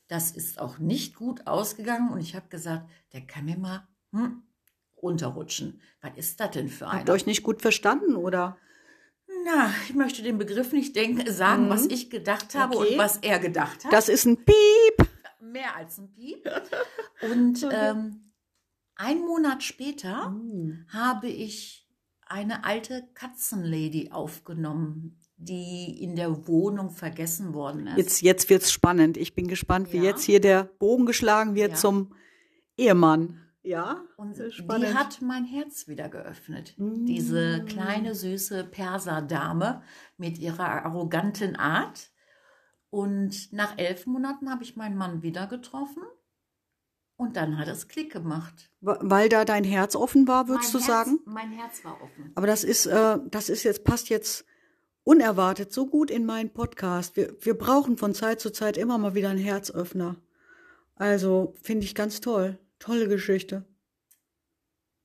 Das 0.08 0.32
ist 0.32 0.60
auch 0.60 0.78
nicht 0.80 1.16
gut 1.16 1.48
ausgegangen 1.48 2.10
und 2.12 2.20
ich 2.20 2.36
habe 2.36 2.48
gesagt, 2.50 2.90
der 3.14 3.22
kann 3.22 3.46
mir 3.46 3.58
mal 3.58 3.88
hm, 4.12 4.44
runterrutschen. 5.02 5.82
Was 6.02 6.12
ist 6.16 6.40
das 6.40 6.52
denn 6.52 6.70
für 6.70 6.86
Habt 6.88 6.96
einer? 7.02 7.08
ihr 7.10 7.14
euch 7.14 7.26
nicht 7.26 7.44
gut 7.44 7.62
verstanden, 7.62 8.16
oder? 8.16 8.58
Na, 9.46 9.72
ich 9.88 9.94
möchte 9.94 10.24
den 10.24 10.38
Begriff 10.40 10.72
nicht 10.74 10.96
denken, 10.96 11.32
sagen, 11.32 11.70
was 11.70 11.86
ich 11.86 12.10
gedacht 12.10 12.56
habe 12.56 12.76
Mhm. 12.76 12.82
Okay. 12.82 12.92
und 12.94 12.98
was 13.00 13.18
er 13.18 13.40
gedacht 13.40 13.86
hat. 13.86 13.94
Das 13.94 14.10
ist 14.10 14.26
ein 14.26 14.38
Piep. 14.44 15.08
Mehr 15.42 15.76
als 15.76 15.98
ein 16.00 16.12
Piep. 16.12 16.50
Und 17.22 17.68
ähm, 17.72 18.32
ein 18.96 19.20
Monat 19.22 19.64
später 19.64 20.30
Mm. 20.32 20.86
habe 20.92 21.28
ich 21.28 21.88
eine 22.26 22.64
alte 22.66 23.08
Katzenlady 23.14 24.10
aufgenommen, 24.12 25.19
die 25.42 26.04
in 26.04 26.16
der 26.18 26.48
Wohnung 26.48 26.90
vergessen 26.92 27.54
worden 27.54 27.88
ist. 27.88 27.98
Jetzt, 27.98 28.22
jetzt 28.22 28.50
wird's 28.50 28.72
spannend. 28.72 29.16
Ich 29.18 29.34
bin 29.34 29.48
gespannt, 29.48 29.94
wie 29.94 29.98
Ja. 29.98 30.04
jetzt 30.04 30.24
hier 30.24 30.42
der 30.42 30.66
Bogen 30.66 31.06
geschlagen 31.06 31.56
wird 31.56 31.72
Ja. 31.72 31.78
zum 31.78 32.14
Ehemann. 32.78 33.42
Ja, 33.62 34.04
Und 34.18 34.38
die 34.38 34.94
hat 34.94 35.22
mein 35.22 35.46
Herz 35.46 35.88
wieder 35.88 36.10
geöffnet. 36.10 36.76
Diese 36.78 37.64
kleine, 37.66 38.16
süße 38.16 38.64
Perserdame 38.66 39.82
mit 40.18 40.38
ihrer 40.38 40.86
arroganten 40.86 41.56
Art. 41.56 42.12
Und 42.90 43.52
nach 43.54 43.78
elf 43.78 44.08
Monaten 44.08 44.50
habe 44.50 44.64
ich 44.64 44.76
meinen 44.76 44.96
Mann 44.98 45.22
wieder 45.22 45.48
getroffen. 45.48 46.04
Und 47.18 47.36
dann 47.36 47.58
hat 47.58 47.68
es 47.68 47.88
Klick 47.90 48.12
gemacht. 48.14 48.72
Weil 48.82 49.28
da 49.30 49.44
dein 49.46 49.66
Herz 49.66 49.96
offen 49.96 50.28
war, 50.28 50.48
würdest 50.48 50.74
mein 50.74 50.82
du 50.82 50.88
Herz, 50.88 51.06
sagen? 51.06 51.20
Mein 51.26 51.52
Herz 51.52 51.84
war 51.84 52.02
offen. 52.02 52.32
Aber 52.36 52.48
das 52.48 52.64
ist, 52.64 52.86
äh, 52.86 53.20
das 53.30 53.50
ist 53.50 53.64
jetzt, 53.64 53.84
passt 53.84 54.08
jetzt 54.10 54.46
unerwartet 55.10 55.74
so 55.74 55.88
gut 55.88 56.12
in 56.12 56.24
meinen 56.26 56.52
Podcast. 56.54 57.16
Wir, 57.16 57.36
wir 57.42 57.56
brauchen 57.56 57.98
von 57.98 58.14
Zeit 58.14 58.40
zu 58.40 58.52
Zeit 58.52 58.78
immer 58.78 59.00
mal 59.00 59.16
wieder 59.16 59.30
einen 59.30 59.40
Herzöffner. 59.40 60.18
Also 60.96 61.56
finde 61.64 61.86
ich 61.86 61.96
ganz 61.96 62.22
toll. 62.22 62.60
Tolle 62.78 63.08
Geschichte. 63.08 63.66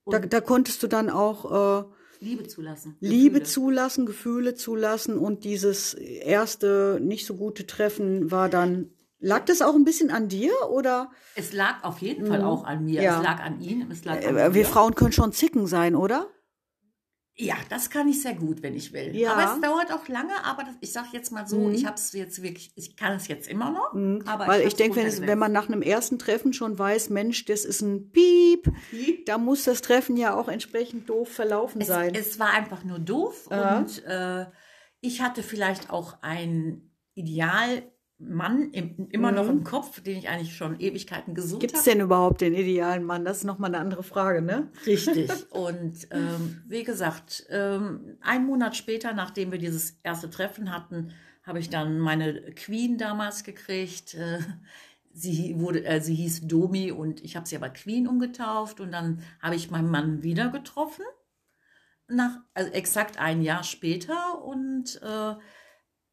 Da, 0.05 0.19
da 0.19 0.41
konntest 0.41 0.83
du 0.83 0.87
dann 0.87 1.09
auch 1.09 1.81
äh, 1.81 1.85
Liebe 2.19 2.45
zulassen. 2.45 2.95
Liebe 2.99 3.39
Gefühle. 3.39 3.43
zulassen, 3.51 4.05
Gefühle 4.05 4.53
zulassen 4.53 5.17
und 5.17 5.43
dieses 5.43 5.95
erste 5.95 6.99
nicht 7.01 7.25
so 7.25 7.33
gute 7.35 7.65
Treffen 7.65 8.29
war 8.29 8.47
dann. 8.47 8.91
Lag 9.19 9.45
das 9.45 9.63
auch 9.63 9.73
ein 9.73 9.85
bisschen 9.85 10.11
an 10.11 10.27
dir 10.27 10.51
oder? 10.69 11.09
Es 11.35 11.51
lag 11.51 11.83
auf 11.83 11.97
jeden 11.99 12.27
Fall 12.27 12.43
auch 12.43 12.63
an 12.63 12.85
mir. 12.85 12.99
Mhm. 12.99 13.05
Ja. 13.05 13.17
Es 13.17 13.23
lag 13.23 13.39
an 13.41 13.59
ihm, 13.59 13.89
es 13.89 14.05
lag 14.05 14.17
an 14.17 14.21
Äh, 14.23 14.31
mir. 14.49 14.53
wir 14.53 14.65
Frauen 14.65 14.93
können 14.93 15.13
schon 15.13 15.31
zicken 15.31 15.65
sein, 15.65 15.95
oder? 15.95 16.27
Ja, 17.37 17.55
das 17.69 17.89
kann 17.89 18.07
ich 18.07 18.21
sehr 18.21 18.33
gut, 18.33 18.63
wenn 18.63 18.75
ich 18.75 18.93
will. 18.93 19.13
Ja. 19.15 19.33
Mhm. 19.33 19.39
Aber 19.39 19.53
es 19.55 19.59
dauert 19.61 19.91
auch 19.91 20.07
lange, 20.07 20.31
aber 20.45 20.63
das, 20.63 20.75
ich 20.79 20.93
sage 20.93 21.07
jetzt 21.11 21.31
mal 21.33 21.45
so, 21.45 21.69
ich 21.69 21.85
habe 21.85 21.95
es 21.95 22.13
jetzt 22.13 22.41
wirklich, 22.41 22.71
ich 22.75 22.95
kann 22.95 23.13
es 23.13 23.27
jetzt 23.27 23.49
immer 23.49 23.71
noch. 23.71 23.91
Aber 24.25 24.47
Weil 24.47 24.61
ich, 24.61 24.67
hab's 24.67 24.75
denke, 24.77 24.97
wenn, 24.97 25.07
es- 25.07 25.21
wenn 25.21 25.37
man 25.37 25.51
nach 25.51 25.67
einem 25.67 25.81
ersten 25.81 26.17
Treffen 26.17 26.53
schon 26.53 26.79
weiß, 26.79 27.09
Mensch, 27.09 27.43
das 27.43 27.65
ist 27.65 27.81
ein 27.81 28.09
Piep, 28.11 28.71
da 29.25 29.37
muss 29.37 29.65
das 29.65 29.81
Treffen 29.81 30.15
ja 30.15 30.33
auch 30.33 30.47
entsprechend 30.47 31.09
doof 31.09 31.27
verlaufen 31.29 31.81
es, 31.81 31.87
sein. 31.87 32.15
es 32.15 32.39
war 32.39 32.51
einfach 32.53 32.85
nur 32.85 32.99
doof 32.99 33.47
und 33.47 34.03
äh, 34.05 34.45
ich 35.01 35.21
hatte 35.21 35.43
vielleicht 35.43 35.89
auch 35.89 36.17
ein 36.21 36.89
Idealmann 38.17 38.71
im, 38.71 39.09
immer 39.09 39.31
noch 39.31 39.49
im 39.49 39.63
Kopf, 39.63 40.01
den 40.01 40.17
ich 40.17 40.29
eigentlich 40.29 40.55
schon 40.55 40.79
Ewigkeiten 40.79 41.33
gesucht 41.33 41.61
Gibt 41.61 41.73
es 41.73 41.81
habe. 41.81 41.91
denn 41.91 42.01
überhaupt 42.01 42.41
den 42.41 42.53
idealen 42.53 43.03
Mann? 43.03 43.25
Das 43.25 43.37
ist 43.37 43.43
nochmal 43.43 43.73
eine 43.73 43.79
andere 43.79 44.03
Frage, 44.03 44.41
ne? 44.41 44.69
Richtig. 44.85 45.29
Und 45.51 46.07
ähm, 46.11 46.63
wie 46.67 46.83
gesagt, 46.83 47.45
ähm, 47.49 48.17
ein 48.21 48.45
Monat 48.45 48.75
später, 48.75 49.13
nachdem 49.13 49.51
wir 49.51 49.59
dieses 49.59 49.99
erste 50.03 50.29
Treffen 50.29 50.71
hatten, 50.71 51.11
habe 51.43 51.59
ich 51.59 51.69
dann 51.69 51.99
meine 51.99 52.53
Queen 52.53 52.97
damals 52.97 53.43
gekriegt. 53.43 54.13
Äh, 54.13 54.39
sie 55.13 55.59
wurde, 55.59 55.83
äh, 55.85 56.01
sie 56.01 56.15
hieß 56.15 56.47
Domi 56.47 56.91
und 56.91 57.23
ich 57.23 57.35
habe 57.35 57.47
sie 57.47 57.55
aber 57.55 57.69
Queen 57.69 58.07
umgetauft. 58.07 58.79
Und 58.79 58.91
dann 58.91 59.21
habe 59.41 59.55
ich 59.55 59.71
meinen 59.71 59.89
Mann 59.89 60.23
wieder 60.23 60.49
getroffen, 60.49 61.03
nach 62.07 62.37
also 62.53 62.71
exakt 62.71 63.19
ein 63.19 63.41
Jahr 63.41 63.63
später. 63.63 64.41
Und 64.43 65.01
äh, 65.03 65.35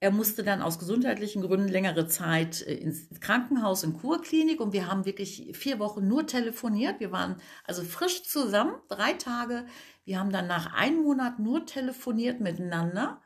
er 0.03 0.11
musste 0.11 0.43
dann 0.43 0.63
aus 0.63 0.81
gesundheitlichen 0.81 1.43
Gründen 1.43 1.69
längere 1.69 2.09
Zeit 2.09 2.61
äh, 2.63 2.75
ins 2.75 3.09
Krankenhaus, 3.21 3.85
in 3.85 3.97
Kurklinik 3.97 4.61
und 4.61 4.73
wir 4.73 4.89
haben 4.89 5.05
wirklich 5.05 5.57
vier 5.57 5.79
Wochen 5.79 6.09
nur 6.09 6.27
telefoniert. 6.27 6.99
Wir 6.99 7.13
waren 7.13 7.37
also 7.63 7.85
frisch 7.85 8.25
zusammen, 8.25 8.75
drei 8.89 9.13
Tage. 9.13 9.65
Wir 10.05 10.19
haben 10.19 10.33
dann 10.33 10.49
nach 10.49 10.75
einem 10.75 11.05
Monat 11.05 11.39
nur 11.39 11.67
telefoniert 11.67 12.41
miteinander 12.41 13.23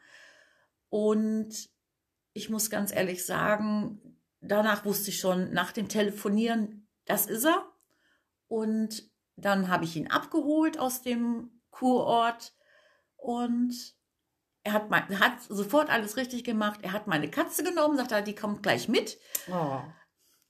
und 0.91 1.71
ich 2.35 2.51
muss 2.51 2.69
ganz 2.69 2.95
ehrlich 2.95 3.25
sagen, 3.25 4.21
danach 4.43 4.85
wusste 4.85 5.09
ich 5.09 5.19
schon 5.19 5.55
nach 5.55 5.73
dem 5.73 5.89
Telefonieren, 5.89 6.91
das 7.07 7.25
ist 7.25 7.47
er. 7.47 7.73
Und 8.49 9.11
dann 9.37 9.69
habe 9.69 9.85
ich 9.85 9.97
ihn 9.97 10.11
abgeholt 10.11 10.79
aus 10.79 11.01
dem 11.01 11.63
Kurort 11.71 12.53
und 13.17 13.96
er 14.67 14.73
hat, 14.73 14.91
mein, 14.91 15.21
hat 15.21 15.43
sofort 15.49 15.91
alles 15.91 16.17
richtig 16.17 16.43
gemacht. 16.43 16.81
Er 16.83 16.93
hat 16.93 17.07
meine 17.07 17.31
Katze 17.31 17.63
genommen, 17.63 17.97
sagt 17.97 18.11
er, 18.11 18.21
die 18.21 18.35
kommt 18.35 18.63
gleich 18.63 18.89
mit. 18.89 19.19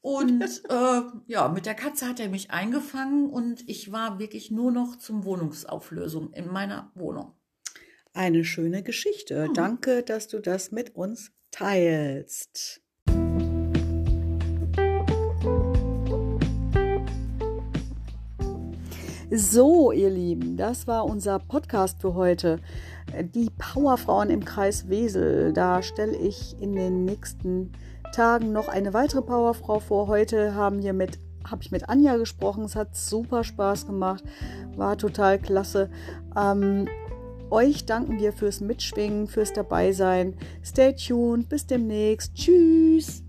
Und 0.01 0.43
äh, 0.71 1.03
ja, 1.27 1.49
mit 1.49 1.67
der 1.67 1.75
Katze 1.75 2.09
hat 2.09 2.19
er 2.19 2.31
mich 2.31 2.51
eingefangen 2.51 3.29
und 3.29 3.69
ich 3.69 3.93
war 3.93 4.19
wirklich 4.19 4.51
nur 4.51 4.73
noch 4.73 4.97
zum 4.97 5.25
Wohnungsauflösung 5.25 6.33
in 6.33 6.49
meiner 6.49 6.91
Wohnung. 6.95 7.35
Eine 8.15 8.45
schöne 8.45 8.83
Geschichte. 8.83 9.51
Danke, 9.53 10.03
dass 10.03 10.29
du 10.29 10.41
das 10.41 10.73
mit 10.73 10.97
uns 10.97 11.33
teilst. 11.51 12.83
So, 19.31 19.91
ihr 19.91 20.11
Lieben, 20.11 20.57
das 20.57 20.87
war 20.87 21.05
unser 21.05 21.41
Podcast 21.41 22.01
für 22.01 22.15
heute. 22.15 22.61
Die 23.35 23.51
Powerfrauen 23.59 24.31
im 24.31 24.45
Kreis 24.45 24.89
Wesel. 24.89 25.53
Da 25.53 25.83
stelle 25.83 26.17
ich 26.17 26.55
in 26.61 26.77
den 26.77 27.05
nächsten 27.05 27.73
Tagen 28.13 28.53
noch 28.53 28.69
eine 28.69 28.95
weitere 28.95 29.23
Powerfrau 29.23 29.81
vor. 29.81 30.07
Heute 30.07 30.55
haben 30.55 30.81
wir 30.83 30.93
mit 30.93 31.19
habe 31.45 31.63
ich 31.63 31.73
mit 31.73 31.89
Anja 31.89 32.17
gesprochen. 32.17 32.65
Es 32.65 32.77
hat 32.77 32.97
super 32.97 33.43
Spaß 33.43 33.87
gemacht, 33.87 34.23
war 34.77 34.97
total 34.97 35.41
klasse. 35.41 35.91
Ähm, 36.37 36.89
euch 37.51 37.85
danken 37.85 38.19
wir 38.21 38.33
fürs 38.33 38.61
Mitschwingen, 38.61 39.27
fürs 39.27 39.53
Dabeisein. 39.53 40.35
Stay 40.65 40.95
tuned, 40.95 41.49
bis 41.49 41.67
demnächst. 41.67 42.35
Tschüss. 42.35 43.25